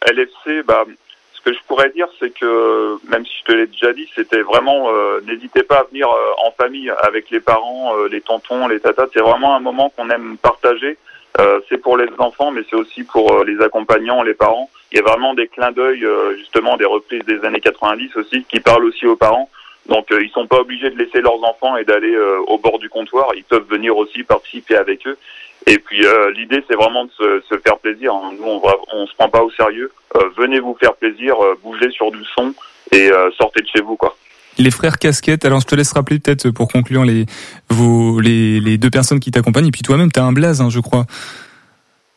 [0.07, 0.85] LFC, bah,
[1.33, 4.43] ce que je pourrais dire, c'est que même si je te l'ai déjà dit, c'était
[4.43, 8.67] vraiment, euh, n'hésitez pas à venir euh, en famille avec les parents, euh, les tontons,
[8.69, 9.07] les tatas.
[9.13, 10.97] C'est vraiment un moment qu'on aime partager.
[11.41, 14.71] Euh, c'est pour les enfants, mais c'est aussi pour euh, les accompagnants, les parents.
[14.93, 18.45] Il y a vraiment des clins d'œil, euh, justement, des reprises des années 90 aussi,
[18.45, 19.51] qui parlent aussi aux parents.
[19.87, 23.29] Donc, ils sont pas obligés de laisser leurs enfants et d'aller au bord du comptoir.
[23.37, 25.19] Ils peuvent venir aussi participer avec eux.
[25.67, 28.13] Et puis, euh, l'idée, c'est vraiment de se, se faire plaisir.
[28.15, 28.33] hein.
[28.39, 29.91] Nous, on, va, on se prend pas au sérieux.
[30.17, 32.55] Euh, venez vous faire plaisir, euh, bougez sur du son
[32.93, 34.17] et euh, sortez de chez vous, quoi.
[34.57, 35.45] Les frères casquettes.
[35.45, 37.27] Alors je te laisse rappeler peut-être pour conclure les
[37.71, 40.79] vos les, les deux personnes qui t'accompagnent et puis toi-même t'as un blaze, hein, je
[40.79, 41.07] crois.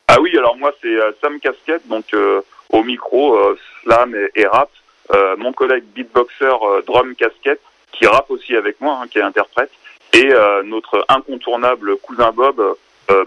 [0.06, 4.40] Ah oui, alors moi c'est euh, Sam Casquette, donc euh, au micro, euh, slam et,
[4.40, 4.70] et rap.
[5.12, 9.22] Euh, mon collègue beatboxer euh, drum casquette, qui rappe aussi avec moi, hein, qui est
[9.22, 9.72] interprète.
[10.12, 12.62] Et euh, notre incontournable cousin Bob,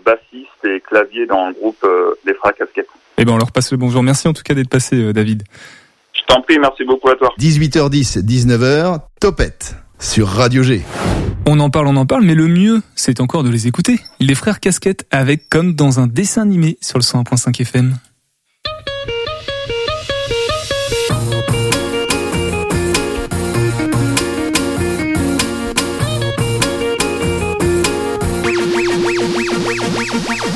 [0.04, 2.88] bassiste et clavier dans le groupe euh, Les Frères Casquettes.
[3.18, 4.04] Eh ben on leur passe le bonjour.
[4.04, 5.44] Merci en tout cas d'être passé, euh, David.
[6.14, 7.34] Je t'en prie, merci beaucoup à toi.
[7.40, 10.82] 18h10, 19h, Topette sur Radio G.
[11.48, 14.00] On en parle, on en parle, mais le mieux, c'est encore de les écouter.
[14.20, 17.96] Les frères casquettes avec comme dans un dessin animé sur le 101.5 FM.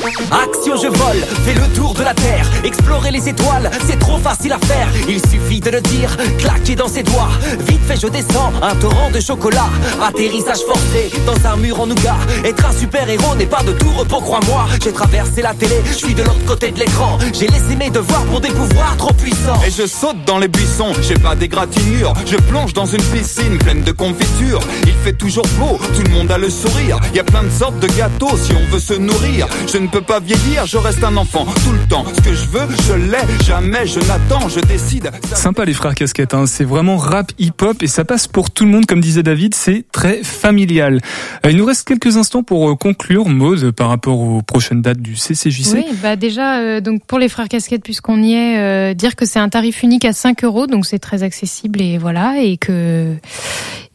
[0.06, 4.52] Action, je vole, fais le tour de la terre, explorer les étoiles, c'est trop facile
[4.52, 4.86] à faire.
[5.08, 7.30] Il suffit de le dire, claquer dans ses doigts.
[7.66, 9.68] Vite fait, je descends, un torrent de chocolat.
[10.00, 12.18] Atterrissage forcé dans un mur en nougat.
[12.44, 14.66] Être un super héros n'est pas de tout repos, crois-moi.
[14.82, 17.18] J'ai traversé la télé, je suis de l'autre côté de l'écran.
[17.32, 19.60] J'ai laissé mes devoirs pour des pouvoirs trop puissants.
[19.66, 22.12] Et je saute dans les buissons, j'ai pas d'égratignure.
[22.26, 24.60] Je plonge dans une piscine pleine de confiture.
[24.84, 27.00] Il fait toujours beau, tout le monde a le sourire.
[27.12, 29.48] Y a plein de sortes de gâteaux si on veut se nourrir.
[29.66, 32.04] Je ne pas vieillir, je reste un enfant tout le temps.
[32.14, 35.10] Ce que je veux, je l'ai, jamais je n'attends, je décide.
[35.32, 36.46] Sympa les frères casquettes, hein.
[36.46, 39.84] c'est vraiment rap hip-hop et ça passe pour tout le monde, comme disait David, c'est
[39.92, 41.00] très familial.
[41.44, 45.00] Euh, il nous reste quelques instants pour euh, conclure, Maude, par rapport aux prochaines dates
[45.00, 45.74] du CCJC.
[45.74, 49.24] Oui, bah déjà, euh, donc pour les frères casquettes, puisqu'on y est, euh, dire que
[49.24, 53.14] c'est un tarif unique à 5 euros, donc c'est très accessible et voilà, et que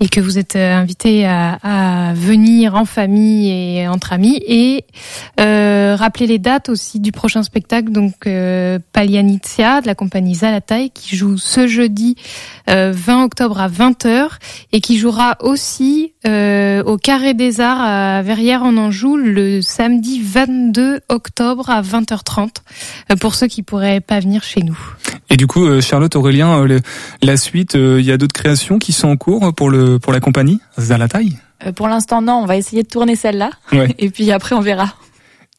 [0.02, 4.42] et que vous êtes euh, invités à, à venir en famille et entre amis.
[4.48, 4.84] Et
[5.40, 10.90] euh, rappeler les dates aussi du prochain spectacle, donc euh, Palianizia de la compagnie Zalatai
[10.90, 12.16] qui joue ce jeudi
[12.70, 14.30] euh, 20 octobre à 20h
[14.72, 20.22] et qui jouera aussi euh, au Carré des Arts à Verrières en Anjou le samedi
[20.24, 22.50] 22 octobre à 20h30
[23.12, 24.78] euh, pour ceux qui pourraient pas venir chez nous.
[25.30, 26.80] Et du coup, euh, Charlotte, Aurélien, euh, le-
[27.22, 30.20] la suite, il y a d'autres créations qui sont en cours pour le pour la
[30.20, 31.34] compagnie Zalatai.
[31.66, 33.50] Euh, pour l'instant, non, on va essayer de tourner celle-là.
[33.72, 33.96] Ouais.
[34.00, 34.94] Et puis après, on verra.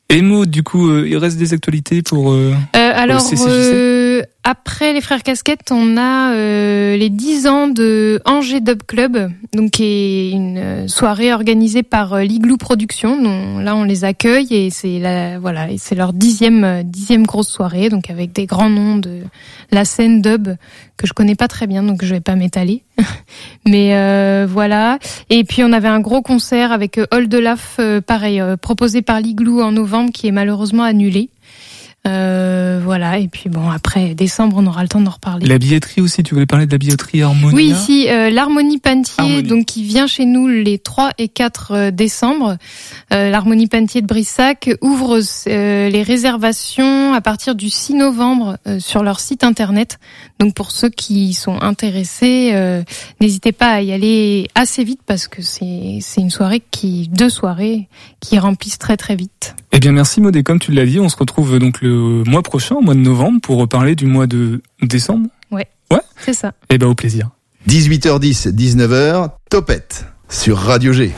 [0.08, 2.32] Et Maud, du coup, il reste des actualités pour.
[2.32, 3.46] euh, alors, CCJC?
[3.48, 4.01] euh,
[4.44, 9.70] après les frères casquettes, on a euh, les 10 ans de Angers Dub Club, donc
[9.72, 13.58] qui est une euh, soirée organisée par euh, l'Igloo Productions.
[13.60, 18.10] là, on les accueille et c'est la voilà, c'est leur dixième dixième grosse soirée, donc
[18.10, 19.20] avec des grands noms de
[19.70, 20.48] la scène dub
[20.96, 22.82] que je connais pas très bien, donc je vais pas m'étaler.
[23.66, 24.98] Mais euh, voilà.
[25.30, 27.34] Et puis on avait un gros concert avec Old
[27.78, 31.30] euh, pareil, proposé par l'Igloo en novembre, qui est malheureusement annulé.
[32.06, 33.18] Euh, voilà.
[33.18, 35.46] Et puis bon, après décembre, on aura le temps d'en reparler.
[35.46, 39.14] La billetterie aussi, tu voulais parler de la billetterie Harmonia Oui, ici, euh, l'Harmonie Pantier,
[39.18, 39.42] Harmonie.
[39.44, 42.56] donc qui vient chez nous les 3 et 4 euh, décembre.
[43.12, 48.80] Euh, L'Harmonie Pantier de Brissac ouvre euh, les réservations à partir du 6 novembre euh,
[48.80, 50.00] sur leur site internet.
[50.40, 52.82] Donc pour ceux qui sont intéressés, euh,
[53.20, 57.28] n'hésitez pas à y aller assez vite parce que c'est c'est une soirée qui deux
[57.30, 57.88] soirées
[58.20, 59.54] qui remplissent très très vite.
[59.72, 60.36] Eh bien, merci Maud.
[60.36, 63.00] Et comme tu l'as dit, on se retrouve donc le mois prochain, au mois de
[63.00, 65.28] novembre, pour reparler du mois de décembre.
[65.50, 65.66] Ouais.
[65.90, 66.00] Ouais.
[66.18, 66.52] C'est ça.
[66.70, 67.30] Eh ben, au plaisir.
[67.68, 71.12] 18h10, 19h, Topette sur Radio G.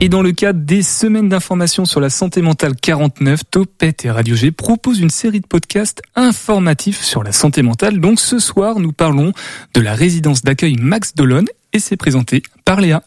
[0.00, 4.36] Et dans le cadre des semaines d'information sur la santé mentale 49, Topette et Radio
[4.36, 7.98] G proposent une série de podcasts informatifs sur la santé mentale.
[7.98, 9.32] Donc ce soir, nous parlons
[9.74, 13.02] de la résidence d'accueil Max Dolonne et c'est présenté par Léa.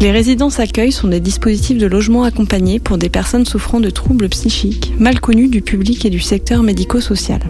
[0.00, 4.28] Les résidences accueil sont des dispositifs de logement accompagné pour des personnes souffrant de troubles
[4.28, 7.40] psychiques, mal connus du public et du secteur médico-social.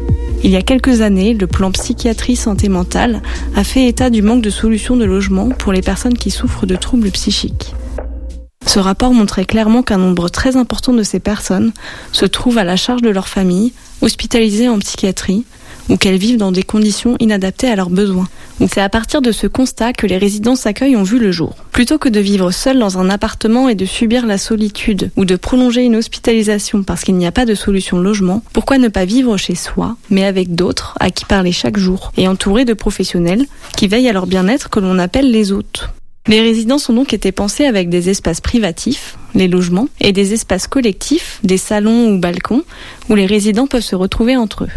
[0.45, 3.21] Il y a quelques années, le plan psychiatrie santé mentale
[3.57, 6.77] a fait état du manque de solutions de logement pour les personnes qui souffrent de
[6.77, 7.75] troubles psychiques.
[8.65, 11.73] Ce rapport montrait clairement qu'un nombre très important de ces personnes
[12.13, 13.73] se trouvent à la charge de leur famille,
[14.03, 15.45] hospitalisées en psychiatrie,
[15.89, 18.28] ou qu'elles vivent dans des conditions inadaptées à leurs besoins.
[18.68, 21.55] C'est à partir de ce constat que les résidences accueil ont vu le jour.
[21.72, 25.37] Plutôt que de vivre seul dans un appartement et de subir la solitude ou de
[25.37, 29.37] prolonger une hospitalisation parce qu'il n'y a pas de solution logement, pourquoi ne pas vivre
[29.37, 33.89] chez soi, mais avec d'autres à qui parler chaque jour et entouré de professionnels qui
[33.89, 35.89] veillent à leur bien-être que l'on appelle les hôtes.
[36.28, 40.66] Les résidences ont donc été pensées avec des espaces privatifs, les logements, et des espaces
[40.66, 42.64] collectifs, des salons ou balcons,
[43.09, 44.70] où les résidents peuvent se retrouver entre eux.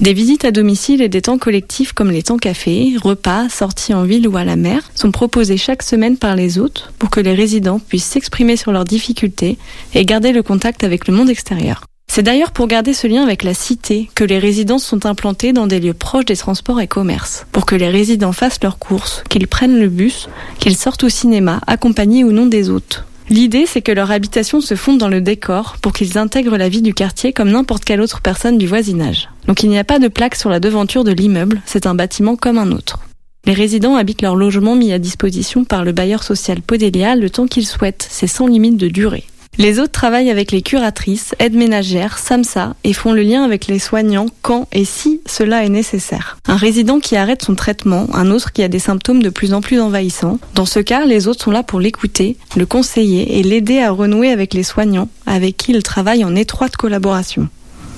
[0.00, 4.04] Des visites à domicile et des temps collectifs comme les temps café, repas, sorties en
[4.04, 7.34] ville ou à la mer sont proposés chaque semaine par les hôtes pour que les
[7.34, 9.58] résidents puissent s'exprimer sur leurs difficultés
[9.94, 11.84] et garder le contact avec le monde extérieur.
[12.10, 15.66] C'est d'ailleurs pour garder ce lien avec la cité que les résidences sont implantées dans
[15.66, 19.46] des lieux proches des transports et commerces, pour que les résidents fassent leurs courses, qu'ils
[19.46, 20.28] prennent le bus,
[20.58, 23.04] qu'ils sortent au cinéma, accompagnés ou non des hôtes.
[23.30, 26.80] L'idée, c'est que leur habitation se fonde dans le décor pour qu'ils intègrent la vie
[26.80, 29.28] du quartier comme n'importe quelle autre personne du voisinage.
[29.46, 32.36] Donc il n'y a pas de plaque sur la devanture de l'immeuble, c'est un bâtiment
[32.36, 33.00] comme un autre.
[33.44, 37.46] Les résidents habitent leur logement mis à disposition par le bailleur social Podélia le temps
[37.46, 39.24] qu'ils souhaitent, c'est sans limite de durée.
[39.60, 43.80] Les autres travaillent avec les curatrices, aides ménagères, SAMSA et font le lien avec les
[43.80, 46.38] soignants quand et si cela est nécessaire.
[46.46, 49.60] Un résident qui arrête son traitement, un autre qui a des symptômes de plus en
[49.60, 50.38] plus envahissants.
[50.54, 54.30] Dans ce cas, les autres sont là pour l'écouter, le conseiller et l'aider à renouer
[54.30, 57.48] avec les soignants avec qui il travaille en étroite collaboration.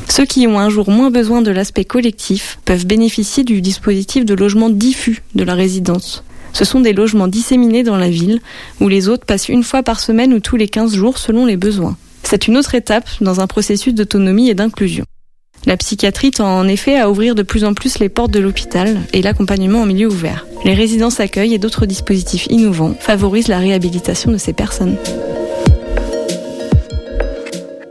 [0.08, 4.34] Ceux qui ont un jour moins besoin de l'aspect collectif peuvent bénéficier du dispositif de
[4.34, 6.24] logement diffus de la résidence.
[6.53, 8.40] Ce sont des logements disséminés dans la ville,
[8.80, 11.57] où les hôtes passent une fois par semaine ou tous les 15 jours selon les
[11.57, 11.96] besoins.
[12.22, 15.05] C'est une autre étape dans un processus d'autonomie et d'inclusion.
[15.66, 18.98] La psychiatrie tend en effet à ouvrir de plus en plus les portes de l'hôpital
[19.12, 20.46] et l'accompagnement en milieu ouvert.
[20.64, 24.96] Les résidences accueil et d'autres dispositifs innovants favorisent la réhabilitation de ces personnes.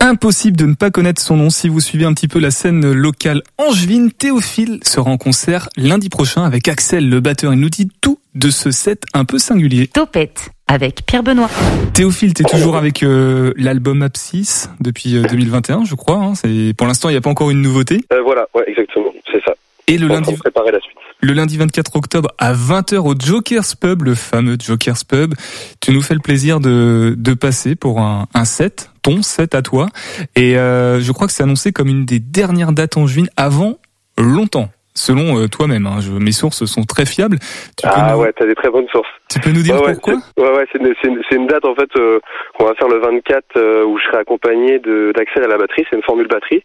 [0.01, 2.91] Impossible de ne pas connaître son nom si vous suivez un petit peu la scène
[2.91, 4.11] locale angevine.
[4.11, 7.53] Théophile sera en concert lundi prochain avec Axel, le batteur.
[7.53, 7.69] Il nous
[8.01, 9.87] tout de ce set un peu singulier.
[9.87, 11.49] Topette avec Pierre Benoît.
[11.93, 16.17] Théophile, t'es toujours avec euh, l'album Abscisse depuis euh, 2021, je crois.
[16.17, 16.35] Hein.
[16.35, 18.01] C'est pour l'instant, il n'y a pas encore une nouveauté.
[18.13, 19.53] Euh, voilà, ouais, exactement, c'est ça.
[19.87, 20.95] Et le lundi, préparer la suite.
[21.21, 25.33] le lundi 24 octobre à 20h au Joker's Pub, le fameux Joker's Pub,
[25.81, 29.63] tu nous fais le plaisir de, de passer pour un, un set, ton set à
[29.63, 29.87] toi.
[30.35, 33.79] Et euh, je crois que c'est annoncé comme une des dernières dates en juin avant
[34.19, 34.69] longtemps.
[34.99, 36.01] Selon euh, toi-même, hein.
[36.01, 37.39] Je- mes sources sont très fiables.
[37.77, 39.07] Tu Ah nous- ouais, t'as des très bonnes sources.
[39.31, 41.47] Tu peux nous dire ouais, ouais, pourquoi c'est- Ouais, ouais, c'est une, c'est une- une
[41.47, 42.19] date en fait euh,
[42.57, 45.85] qu'on va faire le 24 euh, où je serai accompagné de d'Axel à la batterie.
[45.89, 46.63] C'est une formule batterie,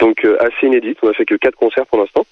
[0.00, 0.98] donc euh, assez inédite.
[1.02, 2.26] On a fait que quatre concerts pour l'instant.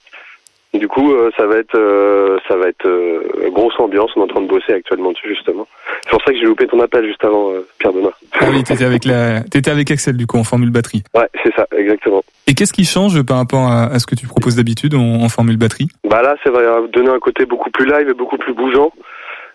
[0.78, 4.10] Du coup, euh, ça va être, euh, ça va être euh, grosse ambiance.
[4.16, 5.66] On est en train de bosser actuellement dessus justement.
[6.04, 8.12] C'est pour ça que j'ai loupé ton appel juste avant, Pierre Benoît.
[8.38, 11.02] Ah oui, t'étais avec la, t'étais avec Axel du coup en formule batterie.
[11.14, 12.22] Ouais, c'est ça, exactement.
[12.46, 15.28] Et qu'est-ce qui change par rapport à, à ce que tu proposes d'habitude en, en
[15.28, 15.88] formule batterie?
[16.04, 18.92] Bah là, ça va donner un côté beaucoup plus live et beaucoup plus bougeant.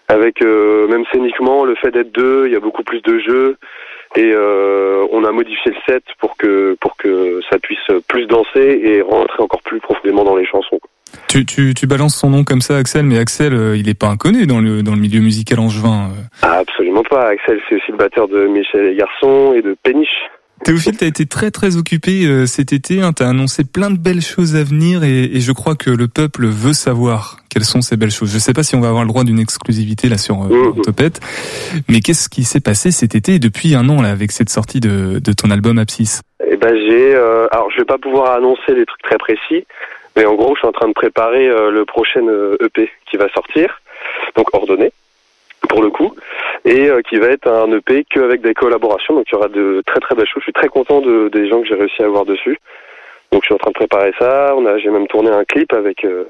[0.07, 3.57] Avec euh, même scéniquement, le fait d'être deux, il y a beaucoup plus de jeux.
[4.17, 8.81] Et euh, on a modifié le set pour que pour que ça puisse plus danser
[8.83, 10.79] et rentrer encore plus profondément dans les chansons.
[10.79, 10.89] quoi.
[11.31, 14.07] Tu, tu, tu balances son nom comme ça, Axel, mais Axel, euh, il est pas
[14.07, 16.09] inconnu dans le dans le milieu musical angevin.
[16.11, 16.21] euh.
[16.41, 17.29] Ah, absolument pas.
[17.29, 20.09] Axel, c'est aussi le batteur de Michel et Garçon et de Péniche.
[20.63, 23.01] Théophile, t'as été très très occupé euh, cet été.
[23.01, 26.07] Hein, t'as annoncé plein de belles choses à venir et, et je crois que le
[26.07, 28.31] peuple veut savoir quelles sont ces belles choses.
[28.31, 31.19] Je sais pas si on va avoir le droit d'une exclusivité là sur euh, Topette,
[31.89, 34.81] mais qu'est-ce qui s'est passé cet été et depuis un an là avec cette sortie
[34.81, 36.21] de, de ton album Abscisse?
[36.47, 39.65] Et ben j'ai, euh, alors je vais pas pouvoir annoncer des trucs très précis,
[40.15, 43.17] mais en gros je suis en train de préparer euh, le prochain euh, EP qui
[43.17, 43.81] va sortir,
[44.35, 44.91] donc ordonné
[45.69, 46.13] pour le coup,
[46.65, 49.81] et euh, qui va être un EP qu'avec des collaborations, donc il y aura de
[49.85, 50.41] très très belles choses.
[50.41, 52.59] Je suis très content de, des gens que j'ai réussi à avoir dessus,
[53.31, 54.53] donc je suis en train de préparer ça.
[54.57, 56.25] On a, j'ai même tourné un clip avec euh,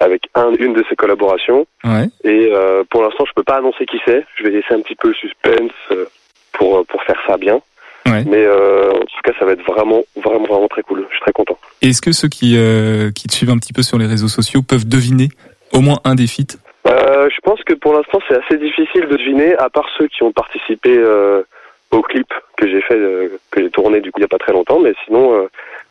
[0.00, 1.66] avec un, une de ces collaborations.
[1.84, 2.08] Ouais.
[2.24, 4.24] Et euh, pour l'instant, je peux pas annoncer qui c'est.
[4.36, 6.06] Je vais laisser un petit peu le suspense euh,
[6.52, 7.60] pour pour faire ça bien.
[8.06, 11.06] Mais euh, en tout cas, ça va être vraiment vraiment vraiment très cool.
[11.08, 11.58] Je suis très content.
[11.82, 14.62] Est-ce que ceux qui euh, qui te suivent un petit peu sur les réseaux sociaux
[14.62, 15.28] peuvent deviner
[15.72, 16.56] au moins un des feats?
[16.86, 20.22] Euh, je pense que pour l'instant, c'est assez difficile de deviner, à part ceux qui
[20.22, 21.42] ont participé euh,
[21.90, 24.38] au clip que j'ai fait, euh, que j'ai tourné du coup il y a pas
[24.38, 24.80] très longtemps.
[24.80, 25.48] Mais sinon, euh,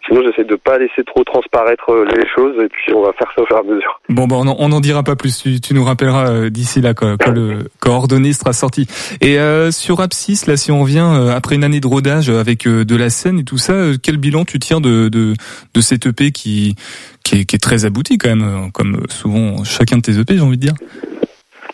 [0.07, 3.31] Sinon, j'essaie de pas laisser trop transparaître euh, les choses et puis on va faire
[3.35, 4.01] ça au fur et à mesure.
[4.09, 5.41] Bon, bon, on n'en dira pas plus.
[5.41, 8.87] Tu, tu nous rappelleras euh, d'ici là quand, quand le coordonné sera sorti.
[9.21, 12.67] Et euh, sur Apsis, là, si on revient euh, après une année de rodage avec
[12.67, 15.33] de la scène et tout ça, quel bilan tu tires de de,
[15.73, 16.75] de cette EP qui
[17.23, 20.41] qui est, qui est très abouti quand même, comme souvent chacun de tes EP, j'ai
[20.41, 20.73] envie de dire?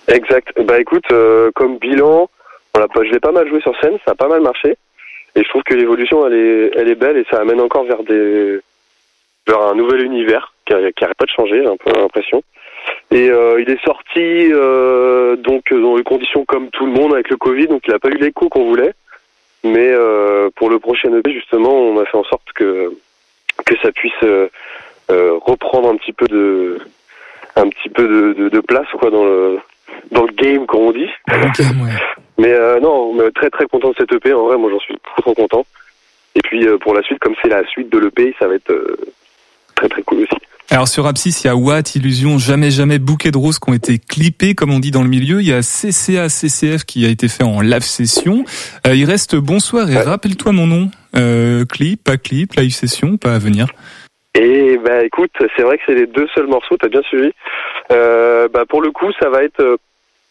[0.10, 0.48] Exact.
[0.66, 2.30] Bah écoute, euh, comme bilan,
[2.76, 4.76] on pas, je l'ai pas mal joué sur scène, ça a pas mal marché.
[5.40, 8.04] Et je trouve que l'évolution, elle est, elle est belle et ça amène encore vers
[8.04, 8.60] des,
[9.48, 12.44] vers un nouvel univers qui, a- qui arrête pas de changer, j'ai un peu l'impression.
[13.12, 17.30] Et euh, il est sorti euh, donc dans des conditions comme tout le monde avec
[17.30, 18.94] le Covid, donc il a pas eu l'écho qu'on voulait.
[19.64, 22.92] Mais euh, pour le prochain EP, justement, on a fait en sorte que
[23.66, 24.48] que ça puisse euh,
[25.12, 26.80] euh, reprendre un petit peu de
[27.56, 29.60] un petit peu de, de, de place quoi dans le
[30.12, 31.10] dans le game comme on dit.
[32.38, 34.34] Mais euh, non, mais très très content de cette EP.
[34.34, 35.66] En vrai, moi j'en suis trop trop content.
[36.36, 38.72] Et puis euh, pour la suite, comme c'est la suite de l'EP, ça va être
[38.72, 38.96] euh,
[39.76, 40.38] très très cool aussi.
[40.72, 43.74] Alors sur Apsis, il y a Watt, Illusion, Jamais Jamais, Bouquet de Roses qui ont
[43.74, 45.42] été clippés, comme on dit dans le milieu.
[45.42, 48.46] Il y a CCA, CCF qui a été fait en live session.
[48.86, 50.92] Euh, il reste Bonsoir et Rappelle-toi mon nom.
[51.16, 53.66] Euh, clip, pas clip, live session, pas à venir.
[54.36, 57.32] Et bah écoute, c'est vrai que c'est les deux seuls morceaux, t'as bien suivi.
[57.92, 59.80] Euh, bah pour le coup, ça va être,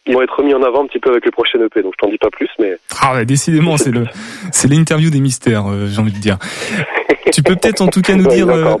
[0.09, 2.05] ils vont être remis en avant un petit peu avec le prochain EP, donc je
[2.05, 4.05] t'en dis pas plus, mais Ah ouais, décidément, c'est le,
[4.51, 6.37] c'est l'interview des mystères, euh, j'ai envie de dire.
[7.31, 8.75] tu peux peut-être en tout cas nous Ouais, dire euh,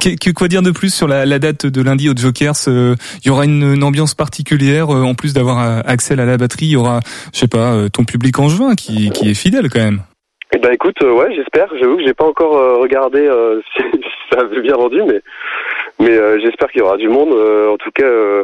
[0.00, 2.54] que- quoi dire de plus sur la, la date de lundi au Jokers.
[2.68, 6.36] euh, Il y aura une, une ambiance particulière, euh, en plus d'avoir Axel à la
[6.38, 7.00] batterie, il y aura,
[7.34, 10.00] je sais pas, ton public en juin qui, qui est fidèle quand même.
[10.54, 11.68] Eh ben écoute, ouais, j'espère.
[11.80, 13.82] J'avoue que j'ai pas encore regardé euh, si,
[14.32, 15.20] ça avait bien vendu, mais
[16.00, 17.32] mais euh, j'espère qu'il y aura du monde.
[17.32, 18.42] Euh, en tout cas, euh,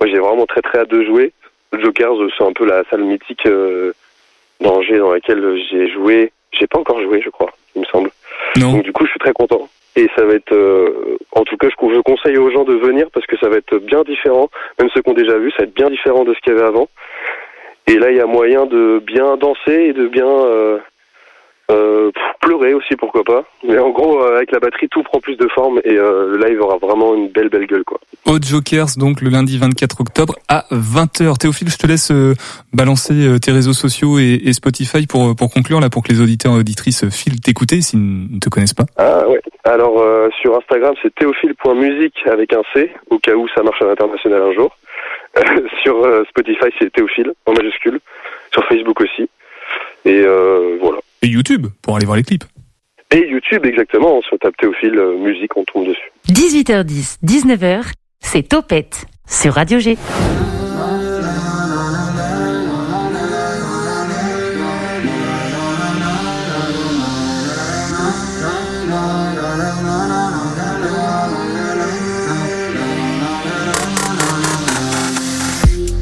[0.00, 1.32] moi j'ai vraiment très très hâte de jouer.
[1.72, 3.92] Jokers, c'est un peu la salle mythique euh,
[4.60, 6.32] d'Angers dans laquelle j'ai joué.
[6.52, 8.10] J'ai pas encore joué, je crois, il me semble.
[8.56, 9.68] Donc du coup, je suis très content.
[9.96, 13.08] Et ça va être, euh, en tout cas, je, je conseille aux gens de venir
[13.12, 14.48] parce que ça va être bien différent.
[14.78, 16.56] Même ceux qui ont déjà vu, ça va être bien différent de ce qu'il y
[16.56, 16.88] avait avant.
[17.88, 20.78] Et là, il y a moyen de bien danser et de bien euh,
[21.70, 22.10] euh,
[22.40, 23.44] pleurer aussi, pourquoi pas.
[23.62, 26.46] Mais en gros, euh, avec la batterie, tout prend plus de forme et euh, le
[26.46, 28.00] live aura vraiment une belle, belle gueule, quoi.
[28.26, 31.38] Au Jokers, donc le lundi 24 octobre à 20h.
[31.38, 32.34] Théophile, je te laisse euh,
[32.72, 36.20] balancer euh, tes réseaux sociaux et, et Spotify pour, pour conclure, là, pour que les
[36.20, 38.86] auditeurs et auditrices euh, filent t'écouter s'ils ne te connaissent pas.
[38.96, 39.40] Ah ouais.
[39.64, 43.84] Alors euh, sur Instagram, c'est théophile.musique avec un C, au cas où ça marche à
[43.84, 44.74] l'international un jour.
[45.82, 48.00] sur euh, Spotify, c'est Théophile en majuscule.
[48.52, 49.28] Sur Facebook aussi.
[50.06, 50.98] Et euh, voilà.
[51.22, 52.44] Et YouTube, pour aller voir les clips.
[53.10, 54.18] Et YouTube, exactement.
[54.18, 56.12] On se tape Théophile euh, musique, on tombe dessus.
[56.28, 59.96] 18h10, 19h, c'est Topette sur Radio G.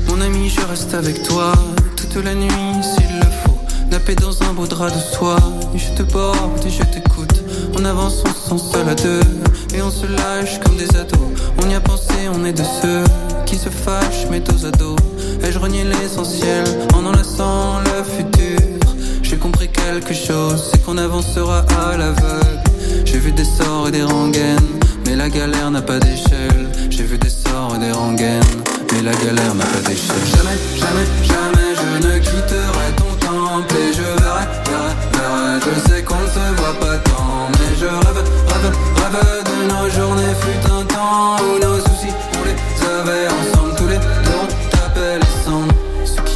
[0.08, 1.52] Mon ami, je reste avec toi
[1.96, 2.65] toute la nuit
[4.14, 5.36] dans un beau drap de soie.
[5.74, 7.42] Et je te porte et je t'écoute.
[7.78, 9.20] On avance, on se sent seul à deux.
[9.74, 11.18] Et on se lâche comme des ados.
[11.62, 13.04] On y a pensé, on est de ceux
[13.44, 14.96] qui se fâchent, mais dos à dos.
[15.42, 18.58] Ai-je renié l'essentiel en enlaçant le futur?
[19.22, 22.60] J'ai compris quelque chose, c'est qu'on avancera à l'aveugle.
[23.04, 24.58] J'ai vu des sorts et des rengaines,
[25.04, 26.68] mais la galère n'a pas d'échelle.
[26.90, 28.42] J'ai vu des sorts et des rengaines,
[28.92, 30.16] mais la galère n'a pas d'échelle.
[30.36, 33.15] Jamais, jamais, jamais je ne quitterai ton
[33.46, 34.46] et je verrai,
[35.12, 35.60] verrai.
[35.64, 39.88] Je sais qu'on ne se voit pas tant, mais je rêve, rêve, rêve de nos
[39.90, 44.36] journées fut un temps où nos soucis on les avait ensemble tous les deux
[45.48, 45.75] on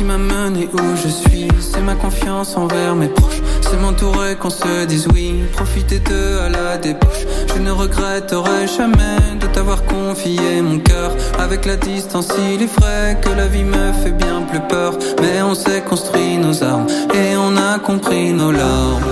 [0.01, 3.43] qui m'a mené où je suis, c'est ma confiance envers mes proches.
[3.61, 7.27] C'est m'entourer qu'on se dise oui, profiter d'eux à la débauche.
[7.55, 11.11] Je ne regretterai jamais de t'avoir confié mon cœur.
[11.39, 14.95] Avec la distance, il est vrai que la vie me fait bien plus peur.
[15.21, 19.05] Mais on s'est construit nos armes et on a compris nos larmes.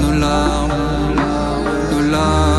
[0.00, 0.72] Nos larmes,
[1.92, 2.55] nos larmes, nos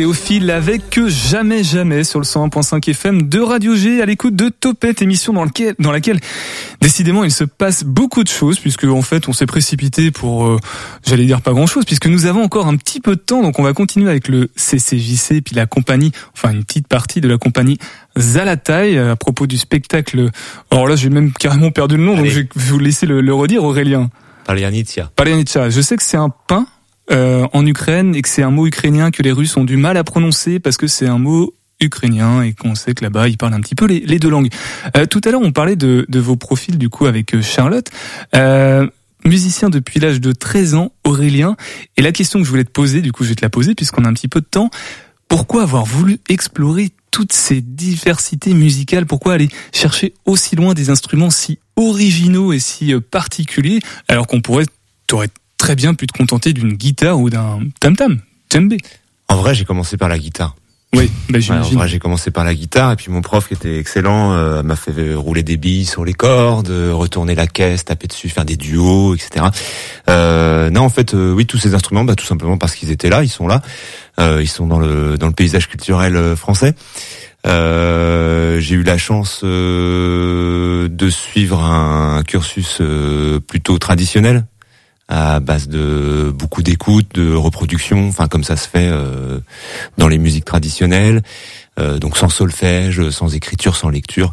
[0.00, 4.48] Théophile avec que jamais jamais sur le 101.5 FM de Radio G à l'écoute de
[4.48, 6.20] Topette, émission dans, lequel, dans laquelle
[6.80, 10.58] décidément il se passe beaucoup de choses puisque en fait on s'est précipité pour, euh,
[11.06, 13.58] j'allais dire pas grand chose puisque nous avons encore un petit peu de temps donc
[13.58, 17.36] on va continuer avec le CCJC puis la compagnie, enfin une petite partie de la
[17.36, 17.76] compagnie
[18.18, 20.30] Zalatai à propos du spectacle.
[20.70, 23.34] Alors là j'ai même carrément perdu le nom donc je vais vous laisser le, le
[23.34, 24.08] redire Aurélien.
[24.46, 25.10] Palianitsia.
[25.14, 25.68] Palianitsa.
[25.68, 26.66] Je sais que c'est un pain
[27.10, 29.96] euh, en Ukraine et que c'est un mot ukrainien que les Russes ont du mal
[29.96, 33.54] à prononcer parce que c'est un mot ukrainien et qu'on sait que là-bas ils parlent
[33.54, 34.50] un petit peu les, deux langues.
[34.96, 37.88] Euh, tout à l'heure on parlait de, de, vos profils du coup avec euh, Charlotte.
[38.36, 38.86] Euh,
[39.24, 41.56] musicien depuis l'âge de 13 ans, Aurélien.
[41.98, 43.74] Et la question que je voulais te poser, du coup je vais te la poser
[43.74, 44.70] puisqu'on a un petit peu de temps.
[45.28, 49.06] Pourquoi avoir voulu explorer toutes ces diversités musicales?
[49.06, 54.66] Pourquoi aller chercher aussi loin des instruments si originaux et si particuliers alors qu'on pourrait,
[55.06, 55.28] t'aurais
[55.60, 58.18] très bien pu te contenter d'une guitare ou d'un tam-tam,
[58.50, 58.78] djembé.
[59.28, 60.56] En vrai, j'ai commencé par la guitare.
[60.96, 63.54] Oui, bah ouais, en vrai, j'ai commencé par la guitare et puis mon prof qui
[63.54, 68.08] était excellent euh, m'a fait rouler des billes sur les cordes, retourner la caisse, taper
[68.08, 69.46] dessus, faire des duos, etc.
[70.08, 73.10] Euh, non, en fait, euh, oui, tous ces instruments, bah, tout simplement parce qu'ils étaient
[73.10, 73.62] là, ils sont là,
[74.18, 76.74] euh, ils sont dans le dans le paysage culturel euh, français.
[77.44, 82.82] j'ai eu la chance de suivre un cursus
[83.46, 84.44] plutôt traditionnel
[85.10, 89.40] à base de beaucoup d'écoute, de reproduction, enfin comme ça se fait euh,
[89.98, 91.22] dans les musiques traditionnelles,
[91.78, 94.32] euh, donc sans solfège, sans écriture, sans lecture,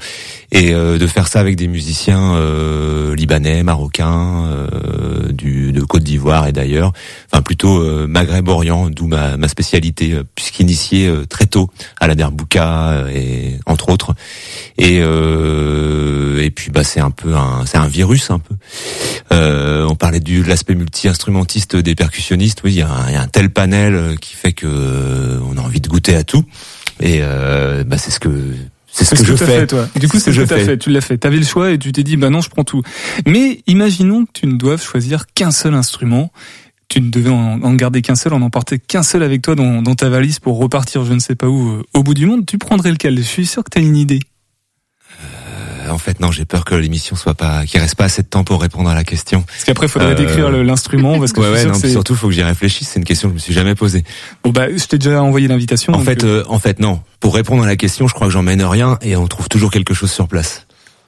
[0.51, 6.03] et euh, de faire ça avec des musiciens euh, libanais, marocains, euh, du, de Côte
[6.03, 6.93] d'Ivoire et d'ailleurs,
[7.31, 11.69] enfin plutôt Maghreb-Orient, d'où ma, ma spécialité, puisqu'initié très tôt
[11.99, 14.15] à la derbouka et entre autres,
[14.77, 18.55] et et puis bah c'est un peu un c'est un virus un peu.
[19.31, 23.27] on parlait du l'aspect multi-instrumentiste des percussionnistes, oui, il y, a un, y a un
[23.27, 26.43] tel panel qui fait que on a envie de goûter à tout.
[27.00, 28.30] Et euh, bah c'est ce que
[28.91, 29.45] c'est ce que, je fais.
[29.45, 29.88] Fait, toi.
[29.95, 30.78] Du coup, c'est ce que tu as fait.
[30.78, 31.20] Tu l'as fait.
[31.20, 32.82] Tu avais le choix et tu t'es dit, bah non, je prends tout.
[33.28, 36.32] Mais imaginons que tu ne doives choisir qu'un seul instrument.
[36.89, 39.93] Tu ne devais en, garder qu'un seul, en emporter qu'un seul avec toi dans, dans,
[39.93, 42.45] ta valise pour repartir je ne sais pas où, euh, au bout du monde.
[42.45, 43.18] Tu prendrais lequel?
[43.18, 44.22] Je suis sûr que tu as une idée.
[45.88, 48.27] Euh, en fait, non, j'ai peur que l'émission soit pas, qu'il reste pas assez de
[48.27, 49.41] temps pour répondre à la question.
[49.41, 50.15] Parce qu'après, il faudrait euh...
[50.15, 52.89] décrire l'instrument, parce que ouais, ouais, non, que surtout, faut que j'y réfléchisse.
[52.89, 54.03] C'est une question que je me suis jamais posée.
[54.43, 55.93] Bon bah, je t'ai déjà envoyé l'invitation.
[55.93, 56.43] En fait, euh...
[56.47, 57.01] en fait, non.
[57.19, 59.93] Pour répondre à la question, je crois que j'emmène rien et on trouve toujours quelque
[59.93, 60.65] chose sur place.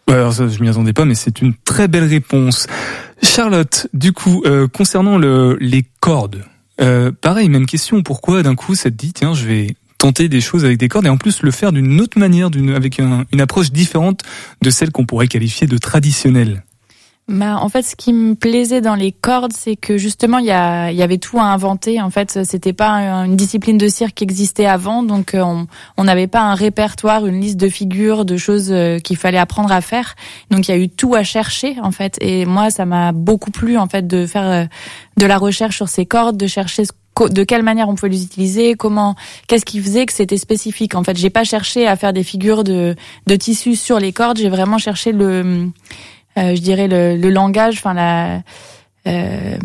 [0.07, 2.65] Ouais, alors ça, je m'y attendais pas, mais c'est une très belle réponse.
[3.21, 6.43] Charlotte, du coup, euh, concernant le, les cordes,
[6.81, 8.01] euh, pareil, même question.
[8.01, 11.05] Pourquoi d'un coup, ça te dit, tiens, je vais tenter des choses avec des cordes
[11.05, 14.21] et en plus le faire d'une autre manière, d'une avec un, une approche différente
[14.63, 16.63] de celle qu'on pourrait qualifier de traditionnelle.
[17.27, 20.47] Bah, en fait, ce qui me plaisait dans les cordes, c'est que justement, il y,
[20.47, 20.51] y
[21.03, 22.01] avait tout à inventer.
[22.01, 22.93] En fait, c'était pas
[23.23, 27.57] une discipline de cirque qui existait avant, donc on n'avait pas un répertoire, une liste
[27.57, 28.73] de figures, de choses
[29.03, 30.15] qu'il fallait apprendre à faire.
[30.49, 32.17] Donc, il y a eu tout à chercher, en fait.
[32.19, 34.67] Et moi, ça m'a beaucoup plu, en fait, de faire
[35.17, 36.93] de la recherche sur ces cordes, de chercher ce
[37.27, 39.15] de quelle manière on pouvait les utiliser, comment,
[39.47, 40.95] qu'est-ce qui faisait que c'était spécifique.
[40.95, 42.95] En fait, j'ai pas cherché à faire des figures de,
[43.27, 45.69] de tissu sur les cordes, j'ai vraiment cherché le,
[46.37, 48.41] euh, je dirais le, le langage, enfin la,
[49.07, 49.57] euh,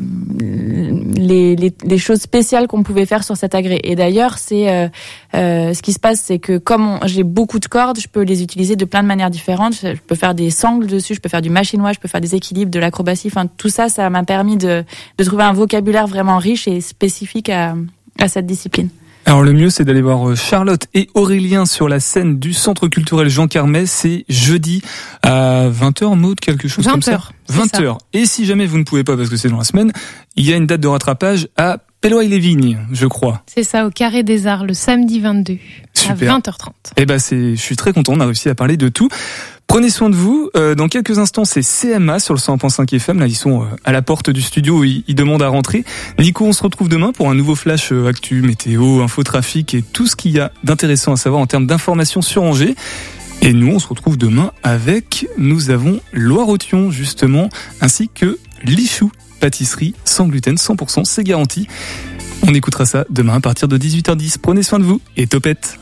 [1.17, 3.81] les, les, les, choses spéciales qu'on pouvait faire sur cet agrès.
[3.83, 4.89] Et d'ailleurs, c'est euh,
[5.35, 8.43] euh, ce qui se passe, c'est que comme j'ai beaucoup de cordes, je peux les
[8.43, 9.75] utiliser de plein de manières différentes.
[9.75, 12.37] Je peux faire des sangles dessus, je peux faire du machinois, je peux faire des
[12.37, 13.27] équilibres, de l'acrobatie.
[13.27, 14.85] Enfin, tout ça, ça m'a permis de,
[15.19, 17.75] de trouver un vocabulaire vraiment riche et spécifique à,
[18.21, 18.89] à cette discipline.
[19.27, 23.29] Alors le mieux c'est d'aller voir Charlotte et Aurélien sur la scène du Centre culturel
[23.29, 24.83] Jean Carmet, c'est jeudi
[25.23, 27.21] à 20h, mode quelque chose 20 comme ça.
[27.51, 27.99] 20h.
[28.13, 29.93] Et si jamais vous ne pouvez pas parce que c'est dans la semaine,
[30.37, 33.43] il y a une date de rattrapage à Pelloy-les-Vignes, je crois.
[33.47, 35.57] C'est ça, au Carré des Arts, le samedi 22,
[35.95, 36.35] Super.
[36.35, 36.73] à 20h30.
[36.99, 39.09] Eh ben c'est, je suis très content, on a réussi à parler de tout.
[39.67, 40.51] Prenez soin de vous.
[40.57, 43.19] Euh, dans quelques instants, c'est CMA sur le 100.5 FM.
[43.19, 44.85] Là, ils sont euh, à la porte du studio.
[44.85, 45.85] Ils, ils, demandent à rentrer.
[46.19, 50.07] Nico, on se retrouve demain pour un nouveau flash euh, actu, météo, infotrafic et tout
[50.07, 52.75] ce qu'il y a d'intéressant à savoir en termes d'informations sur Angers.
[53.43, 57.49] Et nous, on se retrouve demain avec, nous avons Loire-Othion, justement,
[57.81, 59.11] ainsi que Lichou,
[59.41, 61.69] pâtisserie sans gluten, 100%, c'est garanti.
[62.47, 64.37] On écoutera ça demain à partir de 18h10.
[64.41, 65.79] Prenez soin de vous et topette.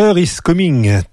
[0.00, 1.10] Winter is Coming.